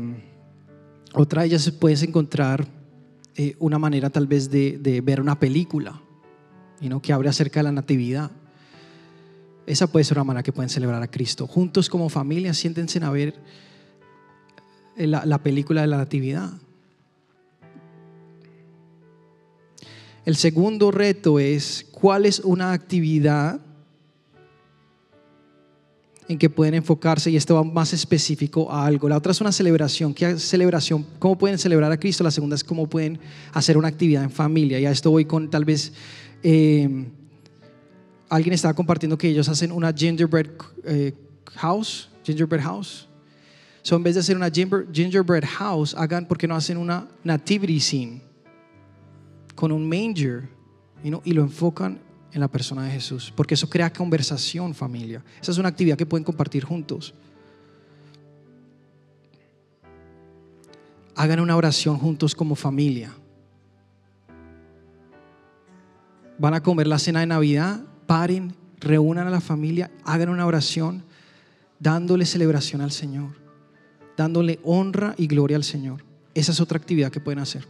otra 1.14 1.42
de 1.42 1.48
ellas 1.50 1.70
puedes 1.72 2.04
encontrar 2.04 2.68
eh, 3.36 3.56
una 3.60 3.78
manera 3.80 4.10
tal 4.10 4.28
vez 4.28 4.50
de, 4.50 5.02
ver 5.04 5.20
una 5.20 5.40
película 5.40 6.02
que 7.02 7.14
abre 7.14 7.30
acerca 7.30 7.60
de 7.60 7.64
la 7.66 7.72
natividad. 7.72 8.32
Esa 9.68 9.88
puede 9.88 10.04
ser 10.06 10.18
una 10.18 10.24
manera 10.24 10.44
que 10.44 10.52
pueden 10.52 10.70
celebrar 10.70 11.02
a 11.02 11.10
Cristo. 11.10 11.48
Juntos 11.48 11.90
como 11.90 12.10
familia, 12.10 12.54
siéntense 12.54 13.04
a 13.04 13.10
ver 13.10 13.36
eh, 14.98 15.08
la 15.08 15.44
película 15.44 15.82
de 15.82 15.88
la 15.88 15.98
natividad. 15.98 16.52
El 20.26 20.36
segundo 20.36 20.92
reto 20.92 21.40
es 21.40 21.86
cuál 21.92 22.26
es 22.26 22.40
una 22.40 22.74
actividad 22.74 23.60
en 26.28 26.38
que 26.38 26.50
pueden 26.50 26.76
enfocarse 26.76 27.32
y 27.32 27.36
esto 27.36 27.56
va 27.56 27.64
más 27.64 27.92
específico 27.94 28.72
a 28.72 28.86
algo. 28.86 29.10
La 29.10 29.18
otra 29.18 29.32
es 29.32 29.42
una 29.42 29.52
celebración. 29.52 30.14
¿Qué 30.14 30.38
celebración? 30.38 31.06
¿Cómo 31.20 31.38
pueden 31.38 31.58
celebrar 31.58 31.92
a 31.92 32.00
Cristo? 32.00 32.24
La 32.24 32.32
segunda 32.32 32.56
es 32.56 32.64
cómo 32.64 32.88
pueden 32.88 33.20
hacer 33.52 33.78
una 33.78 33.88
actividad 33.88 34.24
en 34.24 34.32
familia. 34.32 34.80
Y 34.80 34.86
a 34.86 34.92
esto 34.92 35.12
voy 35.12 35.26
con 35.26 35.50
tal 35.50 35.66
vez... 35.66 35.92
Eh, 36.44 37.08
alguien 38.30 38.54
estaba 38.54 38.74
compartiendo 38.74 39.18
que 39.18 39.28
ellos 39.28 39.50
hacen 39.50 39.74
una 39.74 39.92
gingerbread 39.92 40.48
eh, 40.86 41.14
house, 41.56 42.08
gingerbread 42.24 42.64
house. 42.64 43.08
So, 43.82 43.98
en 43.98 44.04
vez 44.04 44.14
de 44.14 44.22
hacer 44.22 44.38
una 44.38 44.50
gingerbread 44.50 45.44
house, 45.44 45.94
hagan, 45.96 46.26
¿por 46.28 46.38
qué 46.38 46.48
no 46.48 46.56
hacen 46.56 46.78
una 46.78 47.10
nativity 47.26 47.80
scene? 47.80 48.31
Con 49.56 49.72
un 49.72 49.88
manger, 49.88 50.50
y 51.04 51.34
lo 51.34 51.42
enfocan 51.42 52.00
en 52.34 52.40
la 52.40 52.48
persona 52.48 52.84
de 52.84 52.92
Jesús, 52.92 53.34
porque 53.36 53.56
eso 53.56 53.70
crea 53.70 53.92
conversación, 53.92 54.74
familia. 54.74 55.24
Esa 55.42 55.52
es 55.52 55.58
una 55.58 55.70
actividad 55.70 55.98
que 55.98 56.06
pueden 56.06 56.24
compartir 56.24 56.64
juntos. 56.64 57.14
Hagan 61.16 61.40
una 61.40 61.56
oración 61.56 61.98
juntos 61.98 62.34
como 62.36 62.56
familia. 62.56 63.12
Van 66.38 66.54
a 66.54 66.64
comer 66.64 66.88
la 66.88 67.00
cena 67.00 67.20
de 67.20 67.28
Navidad, 67.28 67.82
paren, 68.08 68.56
reúnan 68.80 69.28
a 69.28 69.32
la 69.32 69.42
familia, 69.42 69.92
hagan 70.06 70.30
una 70.30 70.46
oración 70.46 71.04
dándole 71.80 72.26
celebración 72.26 72.82
al 72.82 72.92
Señor, 72.92 73.32
dándole 74.16 74.60
honra 74.64 75.14
y 75.18 75.28
gloria 75.28 75.58
al 75.58 75.64
Señor. 75.64 76.04
Esa 76.34 76.54
es 76.54 76.62
otra 76.62 76.78
actividad 76.78 77.12
que 77.12 77.20
pueden 77.20 77.40
hacer. 77.40 77.68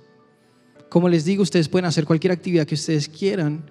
Como 0.92 1.08
les 1.08 1.24
digo, 1.24 1.42
ustedes 1.42 1.70
pueden 1.70 1.86
hacer 1.86 2.04
cualquier 2.04 2.34
actividad 2.34 2.68
que 2.68 2.76
ustedes 2.76 3.08
quieran 3.08 3.64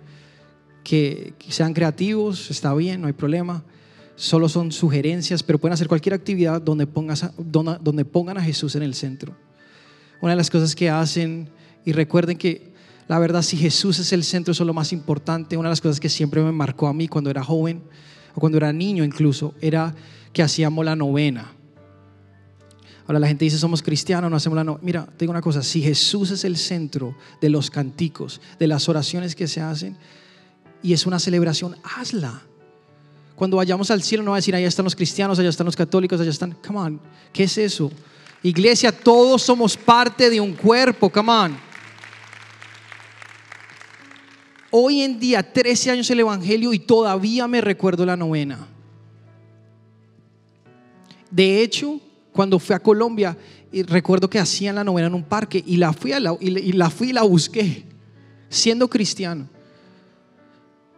que, 0.82 1.34
sean 1.50 1.74
creativos, 1.74 2.50
está 2.50 2.72
bien, 2.72 3.02
no 3.02 3.08
hay 3.08 3.12
problema. 3.12 3.62
Solo 4.16 4.48
son 4.48 4.72
sugerencias, 4.72 5.42
pero 5.42 5.58
pueden 5.58 5.74
hacer 5.74 5.86
cualquier 5.86 6.14
actividad 6.14 6.62
donde, 6.62 6.88
donde, 7.36 7.78
donde 7.82 8.04
pongan 8.06 8.38
a 8.38 8.42
Jesús 8.42 8.74
en 8.74 8.82
el 8.82 8.94
centro. 8.94 9.36
Una 10.22 10.32
de 10.32 10.36
las 10.36 10.48
cosas 10.48 10.74
que 10.74 10.88
hacen, 10.88 11.50
y 11.84 11.92
recuerden 11.92 12.38
que 12.38 12.72
la 13.06 13.18
verdad, 13.18 13.42
si 13.42 13.58
Jesús 13.58 13.98
es 13.98 14.14
el 14.14 14.24
centro, 14.24 14.52
eso 14.52 14.62
es 14.62 14.66
lo 14.66 14.72
más 14.72 14.90
importante. 14.90 15.58
Una 15.58 15.68
de 15.68 15.72
las 15.72 15.82
cosas 15.82 16.00
que 16.00 16.08
siempre 16.08 16.40
me 16.40 16.52
marcó 16.52 16.88
a 16.88 16.94
mí 16.94 17.06
cuando 17.06 17.28
era 17.28 17.44
joven, 17.44 17.82
o 18.34 18.40
cuando 18.40 18.56
era 18.56 18.72
niño 18.72 19.04
incluso, 19.04 19.52
era 19.60 19.94
que 20.32 20.42
hacíamos 20.42 20.86
la 20.86 20.96
novena. 20.96 21.52
Ahora 23.06 23.18
la 23.18 23.26
gente 23.26 23.44
dice 23.44 23.58
somos 23.58 23.82
cristianos, 23.82 24.30
no 24.30 24.36
hacemos 24.36 24.56
la 24.56 24.64
novena. 24.64 24.84
Mira, 24.84 25.06
te 25.06 25.20
digo 25.20 25.30
una 25.30 25.40
cosa, 25.40 25.62
si 25.62 25.82
Jesús 25.82 26.30
es 26.30 26.44
el 26.44 26.56
centro 26.56 27.16
de 27.40 27.50
los 27.50 27.70
canticos, 27.70 28.40
de 28.58 28.66
las 28.66 28.88
oraciones 28.88 29.34
que 29.34 29.48
se 29.48 29.60
hacen, 29.60 29.96
y 30.82 30.92
es 30.92 31.06
una 31.06 31.18
celebración, 31.18 31.76
hazla. 31.82 32.42
Cuando 33.34 33.56
vayamos 33.56 33.90
al 33.90 34.02
cielo 34.02 34.22
no 34.22 34.32
va 34.32 34.36
a 34.36 34.40
decir, 34.40 34.54
allá 34.54 34.68
están 34.68 34.84
los 34.84 34.94
cristianos, 34.94 35.38
allá 35.38 35.48
están 35.48 35.64
los 35.64 35.76
católicos, 35.76 36.20
allá 36.20 36.30
están, 36.30 36.52
come 36.66 36.78
on, 36.78 37.00
¿qué 37.32 37.44
es 37.44 37.58
eso? 37.58 37.90
Iglesia, 38.42 38.92
todos 38.92 39.42
somos 39.42 39.76
parte 39.76 40.30
de 40.30 40.40
un 40.40 40.54
cuerpo, 40.54 41.10
come 41.10 41.32
on. 41.32 41.70
Hoy 44.70 45.02
en 45.02 45.18
día, 45.18 45.42
13 45.42 45.90
años 45.90 46.10
el 46.10 46.20
Evangelio 46.20 46.72
y 46.72 46.78
todavía 46.78 47.48
me 47.48 47.60
recuerdo 47.60 48.06
la 48.06 48.16
novena. 48.16 48.68
De 51.30 51.62
hecho, 51.62 52.00
cuando 52.40 52.58
fui 52.58 52.74
a 52.74 52.78
Colombia, 52.78 53.36
recuerdo 53.70 54.30
que 54.30 54.38
hacían 54.38 54.76
la 54.76 54.82
novena 54.82 55.08
en 55.08 55.14
un 55.14 55.24
parque 55.24 55.62
y 55.66 55.76
la 55.76 55.92
fui, 55.92 56.12
la, 56.18 56.34
y 56.40 56.72
la, 56.72 56.88
fui 56.88 57.10
y 57.10 57.12
la 57.12 57.22
busqué, 57.22 57.84
siendo 58.48 58.88
cristiano. 58.88 59.46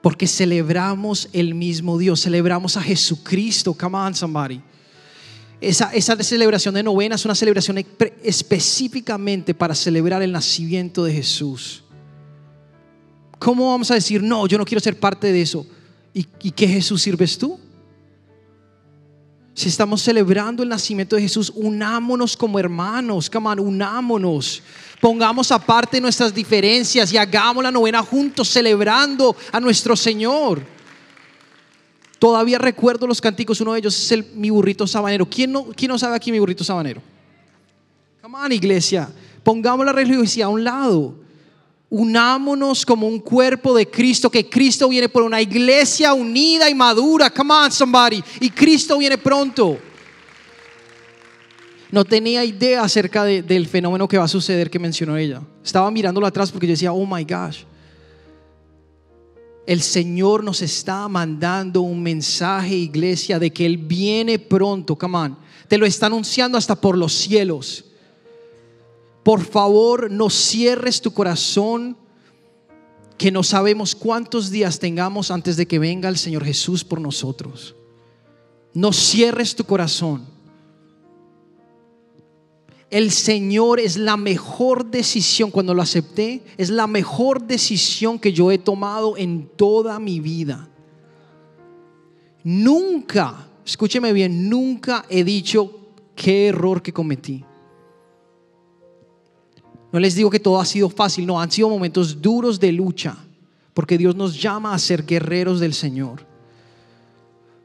Porque 0.02 0.28
celebramos 0.28 1.28
el 1.32 1.56
mismo 1.56 1.98
Dios, 1.98 2.20
celebramos 2.20 2.76
a 2.76 2.80
Jesucristo. 2.80 3.74
Come 3.74 3.98
on, 3.98 4.14
somebody. 4.14 4.60
Esa, 5.60 5.92
esa 5.92 6.14
celebración 6.22 6.74
de 6.74 6.84
novena 6.84 7.16
es 7.16 7.24
una 7.24 7.34
celebración 7.34 7.84
específicamente 8.22 9.52
para 9.52 9.74
celebrar 9.74 10.22
el 10.22 10.30
nacimiento 10.30 11.02
de 11.02 11.12
Jesús. 11.12 11.82
¿Cómo 13.40 13.68
vamos 13.72 13.90
a 13.90 13.94
decir, 13.94 14.22
no, 14.22 14.46
yo 14.46 14.58
no 14.58 14.64
quiero 14.64 14.80
ser 14.80 14.96
parte 14.96 15.32
de 15.32 15.42
eso? 15.42 15.66
¿Y, 16.14 16.24
y 16.40 16.52
qué 16.52 16.68
Jesús 16.68 17.02
sirves 17.02 17.36
tú? 17.36 17.58
Si 19.54 19.68
estamos 19.68 20.00
celebrando 20.00 20.62
el 20.62 20.68
nacimiento 20.68 21.16
de 21.16 21.22
Jesús, 21.22 21.52
unámonos 21.54 22.36
como 22.36 22.58
hermanos, 22.58 23.28
come 23.28 23.48
on, 23.50 23.60
unámonos. 23.60 24.62
Pongamos 25.00 25.52
aparte 25.52 26.00
nuestras 26.00 26.32
diferencias 26.32 27.12
y 27.12 27.18
hagamos 27.18 27.62
la 27.62 27.70
novena 27.70 28.02
juntos, 28.02 28.48
celebrando 28.48 29.36
a 29.50 29.60
nuestro 29.60 29.94
Señor. 29.94 30.62
Todavía 32.18 32.56
recuerdo 32.58 33.06
los 33.06 33.20
cánticos, 33.20 33.60
uno 33.60 33.72
de 33.72 33.80
ellos 33.80 33.98
es 34.00 34.12
el 34.12 34.24
mi 34.34 34.48
burrito 34.48 34.86
sabanero. 34.86 35.26
¿Quién 35.26 35.52
no, 35.52 35.64
quién 35.76 35.90
no 35.90 35.98
sabe 35.98 36.16
aquí 36.16 36.32
mi 36.32 36.38
burrito 36.38 36.64
sabanero? 36.64 37.02
Come 38.22 38.38
on, 38.38 38.52
iglesia. 38.52 39.10
Pongamos 39.42 39.84
la 39.84 39.92
religiosidad 39.92 40.46
a 40.46 40.50
un 40.50 40.64
lado. 40.64 41.21
Unámonos 41.94 42.86
como 42.86 43.06
un 43.06 43.20
cuerpo 43.20 43.74
de 43.74 43.88
Cristo, 43.88 44.30
que 44.30 44.48
Cristo 44.48 44.88
viene 44.88 45.08
por 45.08 45.22
una 45.22 45.42
iglesia 45.42 46.14
unida 46.14 46.70
y 46.70 46.74
madura. 46.74 47.28
Come 47.28 47.52
on, 47.52 47.70
somebody. 47.70 48.22
Y 48.40 48.50
Cristo 48.50 48.96
viene 48.96 49.18
pronto 49.18 49.78
no 51.92 52.06
tenía 52.06 52.42
idea 52.42 52.82
acerca 52.82 53.22
del 53.22 53.66
fenómeno 53.66 54.08
que 54.08 54.16
va 54.16 54.24
a 54.24 54.28
suceder 54.28 54.70
que 54.70 54.78
mencionó 54.78 55.14
ella. 55.18 55.42
Estaba 55.62 55.90
mirándolo 55.90 56.26
atrás 56.26 56.50
porque 56.50 56.66
yo 56.66 56.72
decía, 56.72 56.90
oh 56.90 57.04
my 57.04 57.22
gosh. 57.22 57.64
El 59.66 59.82
Señor 59.82 60.42
nos 60.42 60.62
está 60.62 61.06
mandando 61.06 61.82
un 61.82 62.02
mensaje, 62.02 62.74
iglesia, 62.74 63.38
de 63.38 63.52
que 63.52 63.66
Él 63.66 63.76
viene 63.76 64.38
pronto. 64.38 64.96
Come 64.96 65.18
on. 65.18 65.38
Te 65.68 65.76
lo 65.76 65.84
está 65.84 66.06
anunciando 66.06 66.56
hasta 66.56 66.80
por 66.80 66.96
los 66.96 67.12
cielos. 67.12 67.84
Por 69.22 69.44
favor, 69.44 70.10
no 70.10 70.30
cierres 70.30 71.00
tu 71.00 71.12
corazón 71.12 71.96
que 73.16 73.30
no 73.30 73.42
sabemos 73.44 73.94
cuántos 73.94 74.50
días 74.50 74.80
tengamos 74.80 75.30
antes 75.30 75.56
de 75.56 75.66
que 75.66 75.78
venga 75.78 76.08
el 76.08 76.18
Señor 76.18 76.44
Jesús 76.44 76.82
por 76.82 77.00
nosotros. 77.00 77.76
No 78.74 78.92
cierres 78.92 79.54
tu 79.54 79.64
corazón. 79.64 80.26
El 82.90 83.10
Señor 83.10 83.80
es 83.80 83.96
la 83.96 84.16
mejor 84.16 84.86
decisión 84.90 85.50
cuando 85.50 85.72
lo 85.72 85.82
acepté, 85.82 86.42
es 86.58 86.68
la 86.68 86.86
mejor 86.86 87.46
decisión 87.46 88.18
que 88.18 88.32
yo 88.32 88.50
he 88.50 88.58
tomado 88.58 89.16
en 89.16 89.48
toda 89.56 89.98
mi 89.98 90.20
vida. 90.20 90.68
Nunca, 92.44 93.48
escúcheme 93.64 94.12
bien, 94.12 94.50
nunca 94.50 95.06
he 95.08 95.22
dicho 95.22 95.78
qué 96.16 96.48
error 96.48 96.82
que 96.82 96.92
cometí. 96.92 97.44
No 99.92 100.00
les 100.00 100.14
digo 100.14 100.30
que 100.30 100.40
todo 100.40 100.58
ha 100.58 100.64
sido 100.64 100.88
fácil, 100.88 101.26
no, 101.26 101.40
han 101.40 101.50
sido 101.50 101.68
momentos 101.68 102.20
duros 102.20 102.58
de 102.58 102.72
lucha, 102.72 103.16
porque 103.74 103.98
Dios 103.98 104.16
nos 104.16 104.40
llama 104.40 104.72
a 104.72 104.78
ser 104.78 105.04
guerreros 105.04 105.60
del 105.60 105.74
Señor. 105.74 106.26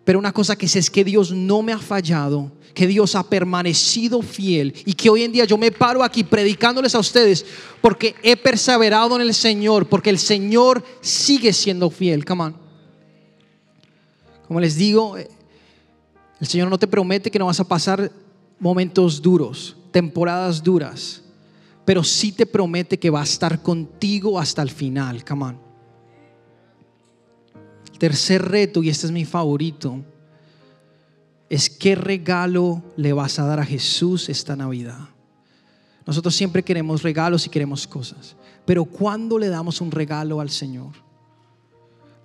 Pero 0.03 0.19
una 0.19 0.33
cosa 0.33 0.55
que 0.57 0.67
sé 0.67 0.79
es 0.79 0.89
que 0.89 1.05
Dios 1.05 1.31
no 1.31 1.61
me 1.61 1.71
ha 1.71 1.79
fallado, 1.79 2.51
que 2.73 2.85
Dios 2.85 3.15
ha 3.15 3.23
permanecido 3.23 4.21
fiel 4.21 4.73
y 4.85 4.93
que 4.93 5.09
hoy 5.09 5.23
en 5.23 5.31
día 5.31 5.45
yo 5.45 5.57
me 5.57 5.71
paro 5.71 6.03
aquí 6.03 6.23
predicándoles 6.23 6.95
a 6.95 6.99
ustedes 6.99 7.45
porque 7.81 8.15
he 8.21 8.37
perseverado 8.37 9.15
en 9.15 9.21
el 9.21 9.33
Señor, 9.33 9.87
porque 9.87 10.09
el 10.09 10.19
Señor 10.19 10.83
sigue 11.01 11.51
siendo 11.51 11.89
fiel. 11.89 12.23
Come 12.23 12.43
on. 12.43 12.55
Como 14.47 14.59
les 14.59 14.75
digo, 14.75 15.17
el 15.17 16.47
Señor 16.47 16.69
no 16.69 16.77
te 16.77 16.87
promete 16.87 17.31
que 17.31 17.39
no 17.39 17.47
vas 17.47 17.59
a 17.59 17.67
pasar 17.67 18.11
momentos 18.59 19.21
duros, 19.21 19.75
temporadas 19.91 20.63
duras, 20.63 21.23
pero 21.87 22.03
sí 22.03 22.33
te 22.33 22.45
promete 22.45 22.99
que 22.99 23.09
va 23.09 23.21
a 23.21 23.23
estar 23.23 23.61
contigo 23.61 24.37
hasta 24.37 24.61
el 24.61 24.69
final. 24.69 25.23
Come 25.23 25.45
on. 25.45 25.59
Tercer 27.97 28.43
reto, 28.43 28.83
y 28.83 28.89
este 28.89 29.05
es 29.05 29.13
mi 29.13 29.23
favorito, 29.23 30.03
es 31.49 31.69
qué 31.69 31.95
regalo 31.95 32.83
le 32.97 33.13
vas 33.13 33.39
a 33.39 33.45
dar 33.45 33.61
a 33.61 33.65
Jesús 33.65 34.27
esta 34.27 34.57
Navidad. 34.57 34.99
Nosotros 36.05 36.35
siempre 36.35 36.61
queremos 36.61 37.03
regalos 37.03 37.45
y 37.45 37.49
queremos 37.49 37.87
cosas, 37.87 38.35
pero 38.65 38.83
¿cuándo 38.83 39.39
le 39.39 39.47
damos 39.47 39.79
un 39.79 39.89
regalo 39.89 40.41
al 40.41 40.49
Señor? 40.49 40.91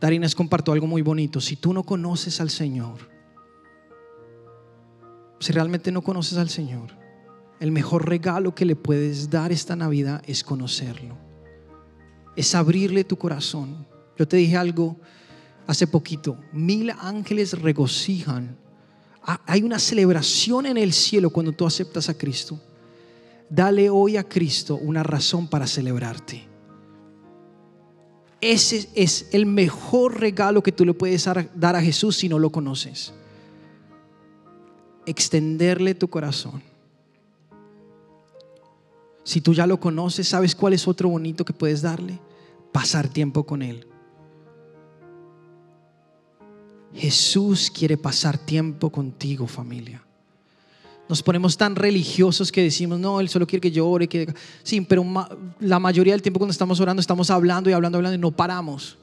Darines 0.01 0.35
compartió 0.35 0.72
algo 0.72 0.88
muy 0.88 1.03
bonito. 1.03 1.40
Si 1.40 1.55
tú 1.55 1.72
no 1.72 1.85
conoces 1.85 2.40
al 2.40 2.51
Señor, 2.51 2.98
si 5.38 5.53
realmente 5.53 5.92
no 5.92 6.03
conoces 6.03 6.37
al 6.37 6.48
Señor, 6.48 7.01
el 7.62 7.70
mejor 7.70 8.09
regalo 8.09 8.57
que 8.57 8.64
le 8.64 8.75
puedes 8.75 9.31
dar 9.31 9.53
esta 9.53 9.77
Navidad 9.77 10.20
es 10.27 10.42
conocerlo, 10.42 11.16
es 12.35 12.57
abrirle 12.57 13.05
tu 13.05 13.16
corazón. 13.16 13.87
Yo 14.18 14.27
te 14.27 14.37
dije 14.37 14.57
algo 14.57 14.96
hace 15.68 15.87
poquito, 15.87 16.37
mil 16.53 16.90
ángeles 16.90 17.57
regocijan. 17.57 18.57
Hay 19.46 19.62
una 19.62 19.79
celebración 19.79 20.66
en 20.66 20.77
el 20.77 20.92
cielo 20.92 21.31
cuando 21.31 21.53
tú 21.53 21.64
aceptas 21.64 22.09
a 22.09 22.18
Cristo. 22.18 22.61
Dale 23.48 23.88
hoy 23.90 24.16
a 24.16 24.29
Cristo 24.29 24.75
una 24.75 25.05
razón 25.05 25.46
para 25.46 25.68
celebrarte. 25.68 26.44
Ese 28.40 28.88
es 28.96 29.29
el 29.31 29.46
mejor 29.46 30.18
regalo 30.18 30.64
que 30.64 30.72
tú 30.72 30.85
le 30.85 30.94
puedes 30.94 31.25
dar 31.55 31.77
a 31.77 31.81
Jesús 31.81 32.16
si 32.16 32.29
no 32.29 32.40
lo 32.40 32.51
conoces. 32.51 33.14
Extenderle 35.07 35.94
tu 35.94 36.09
corazón. 36.09 36.71
Si 39.24 39.40
tú 39.40 39.54
ya 39.54 39.66
lo 39.66 39.78
conoces, 39.78 40.28
¿sabes 40.28 40.54
cuál 40.54 40.72
es 40.72 40.88
otro 40.88 41.08
bonito 41.08 41.44
que 41.44 41.52
puedes 41.52 41.82
darle? 41.82 42.18
Pasar 42.72 43.08
tiempo 43.08 43.44
con 43.44 43.62
Él. 43.62 43.87
Jesús 46.94 47.70
quiere 47.70 47.96
pasar 47.96 48.37
tiempo 48.37 48.90
contigo, 48.90 49.46
familia. 49.46 50.02
Nos 51.08 51.22
ponemos 51.22 51.56
tan 51.56 51.76
religiosos 51.76 52.50
que 52.50 52.62
decimos, 52.62 52.98
no, 52.98 53.20
Él 53.20 53.28
solo 53.28 53.46
quiere 53.46 53.61
que 53.61 53.70
yo 53.70 53.88
ore. 53.88 54.08
Que... 54.08 54.32
Sí, 54.62 54.80
pero 54.80 55.04
la 55.61 55.78
mayoría 55.78 56.14
del 56.14 56.22
tiempo 56.22 56.38
cuando 56.38 56.52
estamos 56.52 56.80
orando 56.80 57.00
estamos 57.00 57.30
hablando 57.30 57.70
y 57.70 57.72
hablando, 57.72 57.98
hablando 57.98 58.16
y 58.16 58.20
no 58.20 58.30
paramos. 58.30 58.98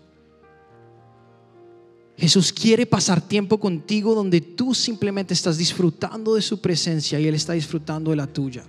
Jesús 2.17 2.51
quiere 2.51 2.85
pasar 2.85 3.21
tiempo 3.21 3.57
contigo 3.59 4.13
donde 4.13 4.41
tú 4.41 4.73
simplemente 4.73 5.33
estás 5.33 5.57
disfrutando 5.57 6.35
de 6.35 6.41
su 6.41 6.59
presencia 6.59 7.17
y 7.19 7.27
Él 7.27 7.35
está 7.35 7.53
disfrutando 7.53 8.11
de 8.11 8.17
la 8.17 8.27
tuya. 8.27 8.65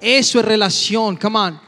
Eso 0.00 0.40
es 0.40 0.44
relación, 0.44 1.16
come 1.16 1.38
on. 1.38 1.60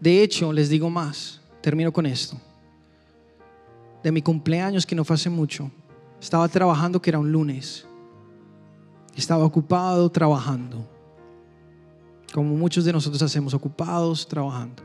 De 0.00 0.22
hecho, 0.22 0.52
les 0.52 0.68
digo 0.68 0.88
más, 0.88 1.40
termino 1.60 1.92
con 1.92 2.06
esto 2.06 2.38
de 4.02 4.12
mi 4.12 4.22
cumpleaños, 4.22 4.86
que 4.86 4.94
no 4.94 5.04
fue 5.04 5.14
hace 5.14 5.30
mucho, 5.30 5.70
estaba 6.20 6.48
trabajando, 6.48 7.00
que 7.00 7.10
era 7.10 7.18
un 7.18 7.32
lunes. 7.32 7.86
Estaba 9.16 9.44
ocupado 9.44 10.08
trabajando. 10.10 10.86
Como 12.32 12.54
muchos 12.56 12.84
de 12.84 12.92
nosotros 12.92 13.20
hacemos, 13.22 13.54
ocupados 13.54 14.26
trabajando. 14.28 14.82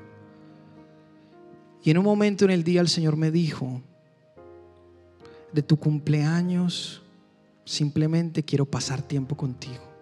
Y 1.84 1.92
en 1.92 1.98
un 1.98 2.06
momento 2.06 2.46
en 2.46 2.52
el 2.52 2.64
día 2.64 2.82
el 2.82 2.88
Señor 2.88 3.18
me 3.18 3.30
dijo, 3.30 3.82
de 5.52 5.62
tu 5.62 5.78
cumpleaños 5.78 7.03
simplemente 7.66 8.44
quiero 8.44 8.66
pasar 8.66 9.02
tiempo 9.02 9.36
contigo. 9.36 9.94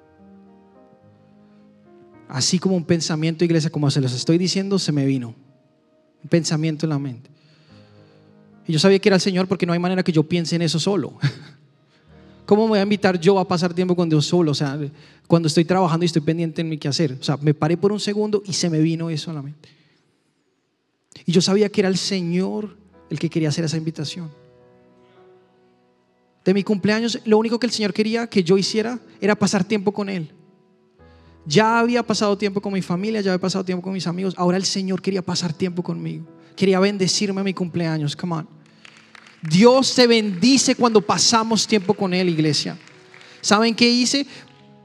Así 2.27 2.59
como 2.59 2.75
un 2.75 2.85
pensamiento, 2.85 3.43
iglesia, 3.43 3.69
como 3.69 3.91
se 3.91 3.99
los 3.99 4.13
estoy 4.13 4.37
diciendo, 4.37 4.79
se 4.79 4.91
me 4.91 5.05
vino. 5.05 5.35
Un 6.23 6.29
pensamiento 6.29 6.85
en 6.85 6.91
la 6.91 6.99
mente. 6.99 7.29
Y 8.67 8.73
yo 8.73 8.79
sabía 8.79 8.99
que 8.99 9.09
era 9.09 9.15
el 9.15 9.21
Señor 9.21 9.47
porque 9.47 9.65
no 9.65 9.73
hay 9.73 9.79
manera 9.79 10.03
que 10.03 10.11
yo 10.11 10.23
piense 10.23 10.55
en 10.55 10.61
eso 10.61 10.79
solo. 10.79 11.13
¿Cómo 12.45 12.63
me 12.63 12.69
voy 12.69 12.79
a 12.79 12.83
invitar 12.83 13.19
yo 13.19 13.37
a 13.39 13.47
pasar 13.47 13.73
tiempo 13.73 13.95
con 13.95 14.07
Dios 14.07 14.25
solo? 14.25 14.51
O 14.51 14.55
sea, 14.55 14.79
cuando 15.27 15.47
estoy 15.47 15.65
trabajando 15.65 16.05
y 16.05 16.07
estoy 16.07 16.21
pendiente 16.21 16.61
en 16.61 16.69
mi 16.69 16.77
quehacer. 16.77 17.17
O 17.19 17.23
sea, 17.23 17.37
me 17.37 17.53
paré 17.53 17.75
por 17.77 17.91
un 17.91 17.99
segundo 17.99 18.41
y 18.45 18.53
se 18.53 18.69
me 18.69 18.79
vino 18.79 19.09
eso 19.09 19.31
a 19.31 19.33
la 19.33 19.41
mente. 19.41 19.69
Y 21.25 21.31
yo 21.31 21.41
sabía 21.41 21.69
que 21.69 21.81
era 21.81 21.89
el 21.89 21.97
Señor 21.97 22.77
el 23.09 23.19
que 23.19 23.29
quería 23.29 23.49
hacer 23.49 23.65
esa 23.65 23.77
invitación. 23.77 24.31
De 26.43 26.53
mi 26.53 26.63
cumpleaños, 26.63 27.19
lo 27.25 27.37
único 27.37 27.59
que 27.59 27.67
el 27.67 27.71
Señor 27.71 27.93
quería 27.93 28.27
que 28.27 28.43
yo 28.43 28.57
hiciera 28.57 28.99
era 29.19 29.35
pasar 29.35 29.63
tiempo 29.63 29.91
con 29.91 30.09
Él. 30.09 30.31
Ya 31.45 31.79
había 31.79 32.03
pasado 32.03 32.37
tiempo 32.37 32.61
con 32.61 32.73
mi 32.73 32.81
familia, 32.81 33.21
ya 33.21 33.31
había 33.31 33.41
pasado 33.41 33.63
tiempo 33.63 33.83
con 33.83 33.93
mis 33.93 34.07
amigos. 34.07 34.33
Ahora 34.37 34.57
el 34.57 34.65
Señor 34.65 35.01
quería 35.01 35.21
pasar 35.21 35.53
tiempo 35.53 35.83
conmigo 35.83 36.25
quería 36.55 36.79
bendecirme 36.79 37.41
a 37.41 37.43
mi 37.43 37.53
cumpleaños. 37.53 38.15
Come 38.15 38.35
on. 38.35 38.47
Dios 39.41 39.87
se 39.87 40.05
bendice 40.05 40.75
cuando 40.75 41.01
pasamos 41.01 41.65
tiempo 41.65 41.93
con 41.93 42.13
Él, 42.13 42.29
iglesia. 42.29 42.77
¿Saben 43.41 43.73
qué 43.73 43.89
hice? 43.89 44.27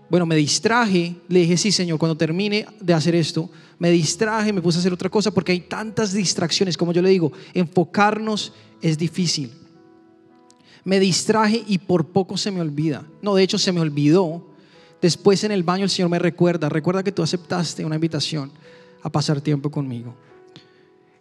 Bueno, 0.09 0.25
me 0.25 0.37
distraje, 0.37 1.17
le 1.29 1.41
dije, 1.41 1.57
sí, 1.59 1.73
Señor, 1.73 1.99
cuando 1.99 2.17
termine 2.17 2.65
de 2.81 2.95
hacer 2.95 3.15
esto, 3.15 3.51
me 3.79 3.91
distraje, 3.91 4.53
me 4.53 4.63
puse 4.63 4.79
a 4.79 4.81
hacer 4.81 4.93
otra 4.93 5.11
cosa, 5.11 5.31
porque 5.31 5.53
hay 5.53 5.61
tantas 5.61 6.15
distracciones, 6.15 6.79
como 6.79 6.93
yo 6.93 7.03
le 7.03 7.11
digo, 7.11 7.33
enfocarnos 7.53 8.55
es 8.81 8.97
difícil. 8.97 9.53
Me 10.87 11.01
distraje 11.01 11.65
y 11.67 11.79
por 11.79 12.07
poco 12.07 12.37
se 12.37 12.53
me 12.53 12.61
olvida. 12.61 13.05
No, 13.21 13.35
de 13.35 13.43
hecho 13.43 13.59
se 13.59 13.73
me 13.73 13.81
olvidó. 13.81 14.47
Después 15.03 15.43
en 15.43 15.51
el 15.51 15.65
baño 15.65 15.83
el 15.83 15.91
Señor 15.91 16.09
me 16.11 16.21
recuerda, 16.21 16.69
recuerda 16.69 17.03
que 17.03 17.11
tú 17.11 17.25
aceptaste 17.25 17.85
una 17.85 17.97
invitación 17.97 18.53
a 19.03 19.11
pasar 19.11 19.41
tiempo 19.41 19.69
conmigo. 19.69 20.15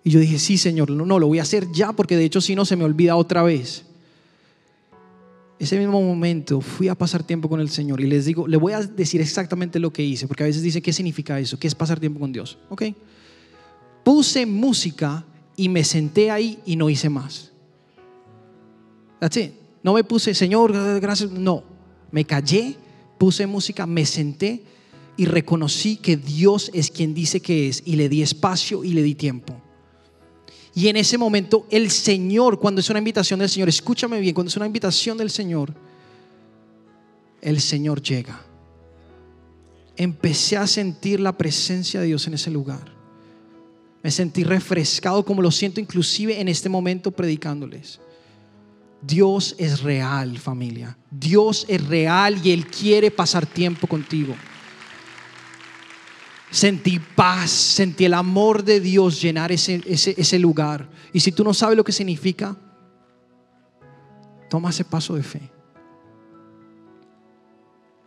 Y 0.04 0.12
yo 0.12 0.20
dije, 0.20 0.38
sí, 0.38 0.60
Señor, 0.60 0.92
no, 0.92 1.04
no, 1.04 1.18
lo 1.18 1.26
voy 1.26 1.40
a 1.40 1.42
hacer 1.42 1.72
ya 1.72 1.94
porque 1.94 2.16
de 2.16 2.26
hecho 2.26 2.42
si 2.42 2.54
no 2.56 2.64
se 2.64 2.76
me 2.76 2.84
olvida 2.84 3.16
otra 3.16 3.42
vez. 3.42 3.86
Ese 5.58 5.80
mismo 5.80 6.00
momento 6.00 6.62
fui 6.62 6.88
a 6.88 6.94
pasar 6.94 7.24
tiempo 7.24 7.50
con 7.50 7.60
el 7.60 7.70
Señor 7.70 8.02
y 8.02 8.06
les 8.06 8.26
digo, 8.26 8.48
le 8.48 8.58
voy 8.58 8.74
a 8.74 8.82
decir 8.82 9.20
exactamente 9.20 9.80
lo 9.80 9.92
que 9.92 10.04
hice, 10.04 10.28
porque 10.28 10.44
a 10.44 10.46
veces 10.46 10.62
dice, 10.62 10.80
¿qué 10.80 10.94
significa 10.94 11.40
eso? 11.40 11.58
¿Qué 11.58 11.66
es 11.66 11.74
pasar 11.74 12.00
tiempo 12.00 12.20
con 12.20 12.32
Dios? 12.32 12.60
Ok. 12.70 12.84
Puse 14.04 14.46
música 14.46 15.26
y 15.56 15.70
me 15.70 15.84
senté 15.84 16.30
ahí 16.30 16.60
y 16.68 16.76
no 16.76 16.88
hice 16.88 17.10
más. 17.10 17.55
No 19.84 19.94
me 19.94 20.04
puse, 20.04 20.34
Señor, 20.34 20.72
gracias. 21.00 21.32
No, 21.32 21.64
me 22.12 22.26
callé, 22.26 22.76
puse 23.18 23.46
música, 23.46 23.86
me 23.86 24.06
senté 24.06 24.64
y 25.18 25.26
reconocí 25.26 25.98
que 25.98 26.18
Dios 26.18 26.72
es 26.74 26.92
quien 26.92 27.14
dice 27.14 27.40
que 27.40 27.70
es 27.70 27.84
y 27.86 27.96
le 27.96 28.10
di 28.10 28.22
espacio 28.22 28.84
y 28.84 28.92
le 28.92 29.04
di 29.04 29.16
tiempo. 29.16 29.62
Y 30.74 30.90
en 30.90 30.98
ese 30.98 31.18
momento 31.18 31.66
el 31.70 31.90
Señor, 31.90 32.60
cuando 32.60 32.82
es 32.82 32.90
una 32.90 33.00
invitación 33.00 33.40
del 33.40 33.50
Señor, 33.50 33.70
escúchame 33.70 34.20
bien, 34.20 34.36
cuando 34.36 34.50
es 34.50 34.58
una 34.58 34.66
invitación 34.66 35.18
del 35.18 35.30
Señor, 35.30 35.74
el 37.42 37.62
Señor 37.62 38.02
llega. 38.02 38.42
Empecé 39.96 40.58
a 40.58 40.68
sentir 40.68 41.22
la 41.22 41.38
presencia 41.38 42.02
de 42.02 42.08
Dios 42.08 42.28
en 42.28 42.34
ese 42.34 42.52
lugar. 42.52 42.94
Me 44.04 44.12
sentí 44.12 44.44
refrescado 44.44 45.24
como 45.24 45.42
lo 45.42 45.50
siento 45.50 45.80
inclusive 45.80 46.42
en 46.42 46.50
este 46.50 46.68
momento 46.68 47.12
predicándoles. 47.12 48.02
Dios 49.02 49.56
es 49.58 49.82
real, 49.82 50.38
familia. 50.38 50.98
Dios 51.12 51.66
es 51.68 51.86
real 51.88 52.40
y 52.44 52.52
Él 52.52 52.66
quiere 52.68 53.12
pasar 53.12 53.46
tiempo 53.46 53.88
contigo. 53.88 54.36
Sentí 56.50 57.00
paz, 57.00 57.52
sentí 57.52 58.06
el 58.06 58.14
amor 58.14 58.64
de 58.64 58.80
Dios 58.80 59.22
llenar 59.22 59.52
ese, 59.52 59.82
ese, 59.86 60.40
lugar. 60.40 60.88
Y 61.12 61.20
si 61.20 61.32
tú 61.32 61.44
no 61.44 61.54
sabes 61.54 61.76
lo 61.76 61.84
que 61.84 61.92
significa, 61.92 62.56
toma 64.50 64.70
ese 64.70 64.86
paso 64.86 65.16
de 65.16 65.24
fe. 65.24 65.52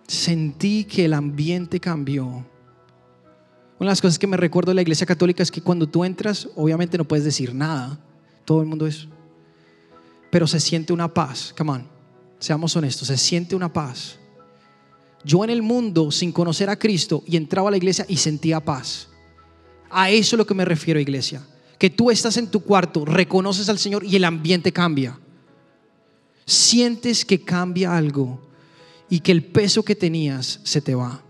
Sentí 0.07 0.85
que 0.85 1.05
el 1.05 1.13
ambiente 1.13 1.79
cambió. 1.79 2.25
Una 2.27 2.47
de 3.79 3.87
las 3.87 4.01
cosas 4.01 4.19
que 4.19 4.27
me 4.27 4.39
recuerdo 4.39 4.71
de 4.71 4.77
la 4.77 4.83
iglesia 4.83 5.07
católica 5.07 5.43
es 5.43 5.51
que 5.51 5.61
cuando 5.61 5.87
tú 5.87 6.05
entras, 6.05 6.49
obviamente 6.57 6.97
no 6.97 7.05
puedes 7.05 7.25
decir 7.25 7.55
nada. 7.55 8.01
Todo 8.45 8.63
el 8.63 8.67
mundo 8.67 8.87
es. 8.87 9.09
Pero 10.31 10.47
se 10.47 10.61
siente 10.61 10.93
una 10.93 11.13
paz. 11.13 11.55
Come 11.57 11.73
on. 11.73 11.89
Seamos 12.39 12.75
honestos. 12.77 13.09
Se 13.09 13.17
siente 13.17 13.57
una 13.57 13.73
paz. 13.73 14.19
Yo 15.25 15.45
en 15.45 15.51
el 15.51 15.63
mundo, 15.63 16.11
sin 16.11 16.33
conocer 16.33 16.71
a 16.71 16.79
Cristo, 16.79 17.23
y 17.27 17.37
entraba 17.37 17.69
a 17.69 17.71
la 17.71 17.77
iglesia 17.77 18.05
y 18.09 18.17
sentía 18.17 18.61
paz. 18.61 19.09
A 19.91 20.11
eso 20.11 20.37
es 20.37 20.39
lo 20.39 20.47
que 20.47 20.55
me 20.55 20.65
refiero, 20.65 21.01
iglesia. 21.01 21.43
Que 21.79 21.91
tú 21.91 22.11
estás 22.11 22.37
en 22.37 22.49
tu 22.49 22.61
cuarto, 22.61 23.05
reconoces 23.05 23.69
al 23.69 23.79
Señor 23.79 24.05
y 24.05 24.17
el 24.17 24.25
ambiente 24.25 24.73
cambia. 24.73 25.19
Sientes 26.45 27.25
que 27.25 27.43
cambia 27.43 27.97
algo 27.97 28.41
y 29.09 29.21
que 29.21 29.33
el 29.33 29.45
peso 29.45 29.85
que 29.85 29.95
tenías 29.95 30.61
se 30.63 30.81
te 30.81 30.95
va. 30.95 31.23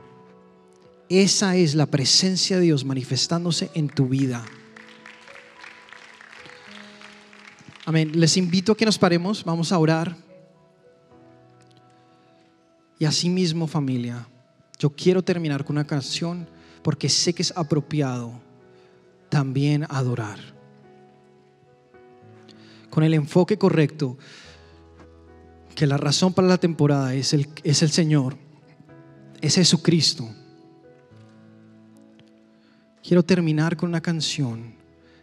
Esa 1.09 1.57
es 1.57 1.75
la 1.75 1.87
presencia 1.87 2.57
de 2.57 2.65
Dios 2.65 2.85
manifestándose 2.85 3.71
en 3.75 3.89
tu 3.89 4.07
vida. 4.07 4.45
Amén. 7.89 8.13
Les 8.21 8.37
invito 8.37 8.73
a 8.73 8.77
que 8.77 8.85
nos 8.85 8.99
paremos, 8.99 9.43
vamos 9.43 9.73
a 9.73 9.79
orar. 9.79 10.15
Y 12.99 13.07
así 13.07 13.31
mismo 13.31 13.67
familia, 13.67 14.29
yo 14.79 14.91
quiero 14.91 15.25
terminar 15.25 15.65
con 15.65 15.77
una 15.77 15.87
canción 15.87 16.47
porque 16.83 17.09
sé 17.09 17.33
que 17.33 17.41
es 17.41 17.51
apropiado 17.57 18.43
también 19.31 19.87
adorar. 19.89 20.39
Con 22.91 23.05
el 23.05 23.15
enfoque 23.15 23.57
correcto, 23.57 24.19
que 25.75 25.87
la 25.87 25.97
razón 25.97 26.35
para 26.35 26.47
la 26.47 26.59
temporada 26.59 27.15
es 27.15 27.33
el, 27.33 27.49
es 27.65 27.83
el 27.83 27.91
Señor, 27.91 28.37
es 29.41 29.55
Jesucristo. 29.55 30.29
Quiero 33.03 33.23
terminar 33.23 33.79
con 33.79 33.89
una 33.89 34.03
canción 34.03 34.78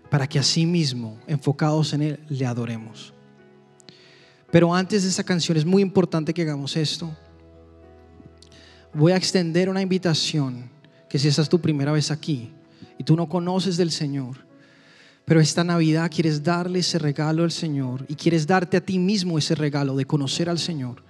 para 0.09 0.27
que 0.27 0.39
así 0.39 0.65
mismo, 0.65 1.19
enfocados 1.27 1.93
en 1.93 2.01
Él, 2.01 2.19
le 2.29 2.45
adoremos. 2.45 3.13
Pero 4.51 4.73
antes 4.73 5.03
de 5.03 5.09
esa 5.09 5.23
canción 5.23 5.57
es 5.57 5.65
muy 5.65 5.81
importante 5.81 6.33
que 6.33 6.43
hagamos 6.43 6.75
esto 6.77 7.11
voy 8.95 9.11
a 9.11 9.17
extender 9.17 9.69
una 9.69 9.81
invitación, 9.81 10.69
que 11.09 11.19
si 11.19 11.27
esta 11.27 11.41
es 11.41 11.49
tu 11.49 11.59
primera 11.59 11.91
vez 11.91 12.11
aquí 12.11 12.51
y 12.97 13.03
tú 13.03 13.15
no 13.15 13.27
conoces 13.27 13.75
del 13.77 13.91
Señor, 13.91 14.37
pero 15.25 15.41
esta 15.41 15.63
Navidad 15.63 16.09
quieres 16.13 16.43
darle 16.43 16.79
ese 16.79 16.97
regalo 16.97 17.43
al 17.43 17.51
Señor 17.51 18.05
y 18.07 18.15
quieres 18.15 18.47
darte 18.47 18.77
a 18.77 18.81
ti 18.81 18.97
mismo 18.97 19.37
ese 19.37 19.53
regalo 19.53 19.95
de 19.95 20.05
conocer 20.05 20.49
al 20.49 20.59
Señor, 20.59 21.03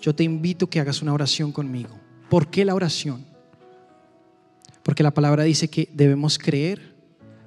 yo 0.00 0.14
te 0.14 0.22
invito 0.22 0.66
a 0.66 0.70
que 0.70 0.80
hagas 0.80 1.02
una 1.02 1.14
oración 1.14 1.50
conmigo. 1.50 1.90
¿Por 2.28 2.48
qué 2.48 2.64
la 2.64 2.74
oración? 2.74 3.24
Porque 4.82 5.02
la 5.02 5.14
palabra 5.14 5.44
dice 5.44 5.68
que 5.68 5.88
debemos 5.92 6.38
creer, 6.38 6.93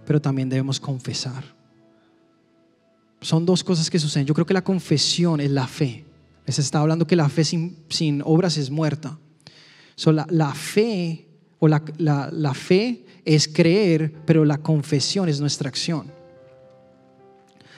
pero 0.07 0.19
también 0.19 0.49
debemos 0.49 0.79
confesar. 0.79 1.43
Son 3.21 3.45
dos 3.45 3.63
cosas 3.63 3.91
que 3.91 3.99
suceden. 3.99 4.25
Yo 4.25 4.33
creo 4.33 4.47
que 4.47 4.53
la 4.55 4.63
confesión 4.63 5.39
es 5.39 5.51
la 5.51 5.67
fe. 5.67 6.05
Les 6.47 6.57
está 6.57 6.79
hablando 6.79 7.05
que 7.05 7.15
la 7.15 7.29
fe 7.29 7.43
sin, 7.43 8.21
obras 8.23 8.57
es 8.57 8.71
muerta 8.71 9.19
la, 10.05 10.53
fe 10.53 11.25
o 11.59 11.67
la, 11.67 12.53
fe 12.53 13.03
es 13.25 13.47
creer, 13.47 14.13
pero 14.25 14.45
la 14.45 14.59
confesión 14.59 15.27
es 15.27 15.39
nuestra 15.39 15.69
acción. 15.69 16.11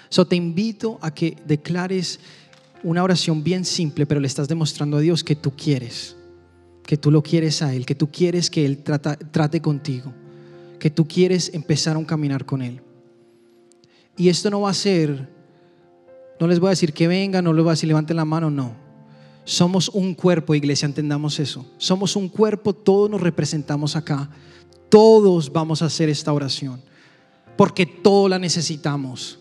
So, 0.10 0.26
te 0.26 0.36
invito 0.36 0.98
a 1.02 1.14
que 1.14 1.38
declares 1.46 2.20
una 2.84 3.04
oración 3.04 3.44
bien 3.44 3.64
simple, 3.64 4.06
pero 4.06 4.20
le 4.20 4.28
estás 4.28 4.48
demostrando 4.48 4.98
a 4.98 5.02
Dios 5.02 5.24
que 5.24 5.36
tú 5.36 5.52
quieres, 5.56 6.16
que 6.84 6.98
tú 6.98 7.12
lo 7.12 7.22
quieres 7.22 7.62
a 7.62 7.74
Él, 7.74 7.86
que 7.86 7.96
tú 7.96 8.10
quieres 8.12 8.50
que 8.50 8.66
Él 8.66 8.80
trate 8.84 9.62
contigo, 9.62 10.14
que 10.80 10.90
tú 10.90 11.08
quieres 11.08 11.54
empezar 11.54 11.98
a 11.98 12.06
caminar 12.06 12.46
con 12.46 12.62
Él. 12.62 12.82
Y 14.18 14.30
esto 14.30 14.50
no 14.50 14.62
va 14.62 14.72
a 14.72 14.74
ser, 14.74 15.30
no 16.40 16.48
les 16.48 16.60
voy 16.60 16.68
a 16.68 16.72
decir 16.72 16.94
que 16.94 17.08
vengan, 17.08 17.44
no 17.44 17.54
les 17.54 17.64
voy 17.64 17.72
a 17.72 17.74
decir 17.74 17.88
levanten 17.88 18.18
la 18.18 18.26
mano, 18.26 18.50
no. 18.50 18.74
Somos 19.44 19.90
un 19.90 20.14
cuerpo, 20.14 20.56
iglesia, 20.56 20.86
entendamos 20.86 21.40
eso. 21.40 21.66
Somos 21.78 22.16
un 22.16 22.30
cuerpo, 22.30 22.74
todos 22.74 23.10
nos 23.10 23.22
representamos 23.22 23.96
acá. 23.96 24.30
Todos 24.90 25.52
vamos 25.52 25.82
a 25.82 25.86
hacer 25.86 26.10
esta 26.10 26.34
oración, 26.34 26.82
porque 27.56 27.86
todos 27.86 28.30
la 28.30 28.40
necesitamos. 28.40 29.40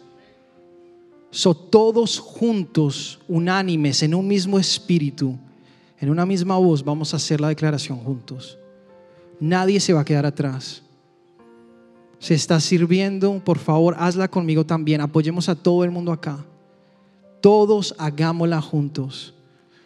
So, 1.30 1.54
todos 1.54 2.18
juntos, 2.18 3.18
unánimes, 3.28 4.02
en 4.02 4.14
un 4.14 4.26
mismo 4.26 4.58
espíritu, 4.58 5.38
en 6.00 6.10
una 6.10 6.24
misma 6.24 6.56
voz, 6.56 6.84
vamos 6.84 7.12
a 7.12 7.16
hacer 7.16 7.40
la 7.40 7.48
declaración 7.48 7.98
juntos. 7.98 8.58
Nadie 9.40 9.80
se 9.80 9.92
va 9.92 10.00
a 10.00 10.04
quedar 10.04 10.24
atrás. 10.24 10.82
Se 12.18 12.34
está 12.34 12.58
sirviendo, 12.60 13.40
por 13.44 13.58
favor, 13.58 13.94
hazla 13.98 14.28
conmigo 14.28 14.66
también. 14.66 15.00
Apoyemos 15.00 15.48
a 15.48 15.54
todo 15.54 15.84
el 15.84 15.90
mundo 15.90 16.12
acá. 16.12 16.44
Todos 17.40 17.94
hagámosla 17.98 18.60
juntos. 18.60 19.34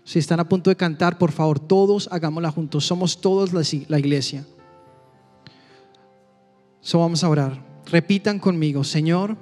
Si 0.04 0.18
están 0.18 0.40
a 0.40 0.48
punto 0.48 0.70
de 0.70 0.76
cantar, 0.76 1.18
por 1.18 1.30
favor, 1.30 1.60
todos 1.60 2.08
hagámosla 2.10 2.50
juntos. 2.50 2.86
Somos 2.86 3.20
todos 3.20 3.52
la, 3.52 3.98
iglesia. 3.98 4.46
So 6.80 6.98
vamos 6.98 7.22
a 7.22 7.28
orar. 7.28 7.62
Repitan 7.86 8.38
conmigo, 8.38 8.82
Señor, 8.82 9.36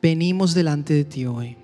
venimos 0.00 0.54
delante 0.54 0.94
de 0.94 1.04
ti 1.04 1.26
hoy. 1.26 1.56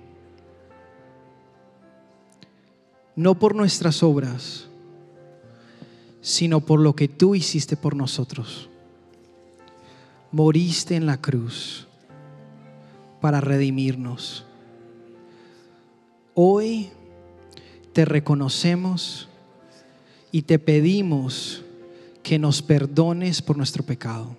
No 3.15 3.39
por 3.39 3.55
nuestras 3.55 4.03
obras, 4.03 4.67
sino 6.19 6.59
por 6.59 6.81
lo 6.81 6.95
que 6.95 7.07
tú 7.07 7.33
hiciste 7.33 7.77
por 7.77 7.95
nosotros. 7.95 8.69
Moriste 10.35 10.97
en 10.97 11.05
la 11.05 11.21
cruz 11.21 11.87
para 13.21 13.39
redimirnos. 13.39 14.45
Hoy 16.33 16.89
te 17.93 18.03
reconocemos 18.03 19.29
y 20.33 20.41
te 20.41 20.59
pedimos 20.59 21.63
que 22.21 22.37
nos 22.37 22.61
perdones 22.61 23.41
por 23.41 23.55
nuestro 23.55 23.85
pecado. 23.85 24.35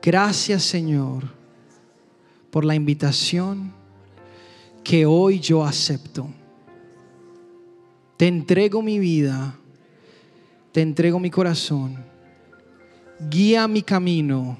Gracias 0.00 0.62
Señor 0.62 1.24
por 2.52 2.64
la 2.64 2.76
invitación 2.76 3.72
que 4.84 5.06
hoy 5.06 5.40
yo 5.40 5.64
acepto. 5.64 6.28
Te 8.16 8.28
entrego 8.28 8.80
mi 8.80 9.00
vida, 9.00 9.56
te 10.70 10.82
entrego 10.82 11.18
mi 11.18 11.30
corazón. 11.30 12.11
Guía 13.30 13.68
mi 13.68 13.82
camino 13.82 14.58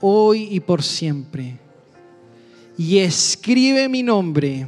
hoy 0.00 0.48
y 0.50 0.60
por 0.60 0.82
siempre. 0.82 1.58
Y 2.78 2.98
escribe 2.98 3.88
mi 3.88 4.02
nombre 4.02 4.66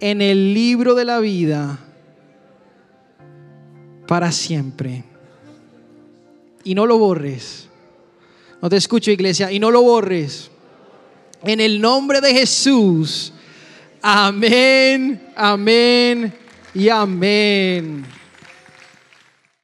en 0.00 0.20
el 0.20 0.52
libro 0.52 0.94
de 0.94 1.04
la 1.04 1.20
vida 1.20 1.78
para 4.06 4.32
siempre. 4.32 5.04
Y 6.64 6.74
no 6.74 6.86
lo 6.86 6.98
borres. 6.98 7.68
No 8.60 8.68
te 8.68 8.76
escucho, 8.76 9.10
iglesia. 9.10 9.52
Y 9.52 9.58
no 9.58 9.70
lo 9.70 9.82
borres. 9.82 10.50
En 11.44 11.60
el 11.60 11.80
nombre 11.80 12.20
de 12.20 12.32
Jesús. 12.32 13.32
Amén, 14.02 15.20
amén 15.36 16.32
y 16.74 16.88
amén. 16.88 18.04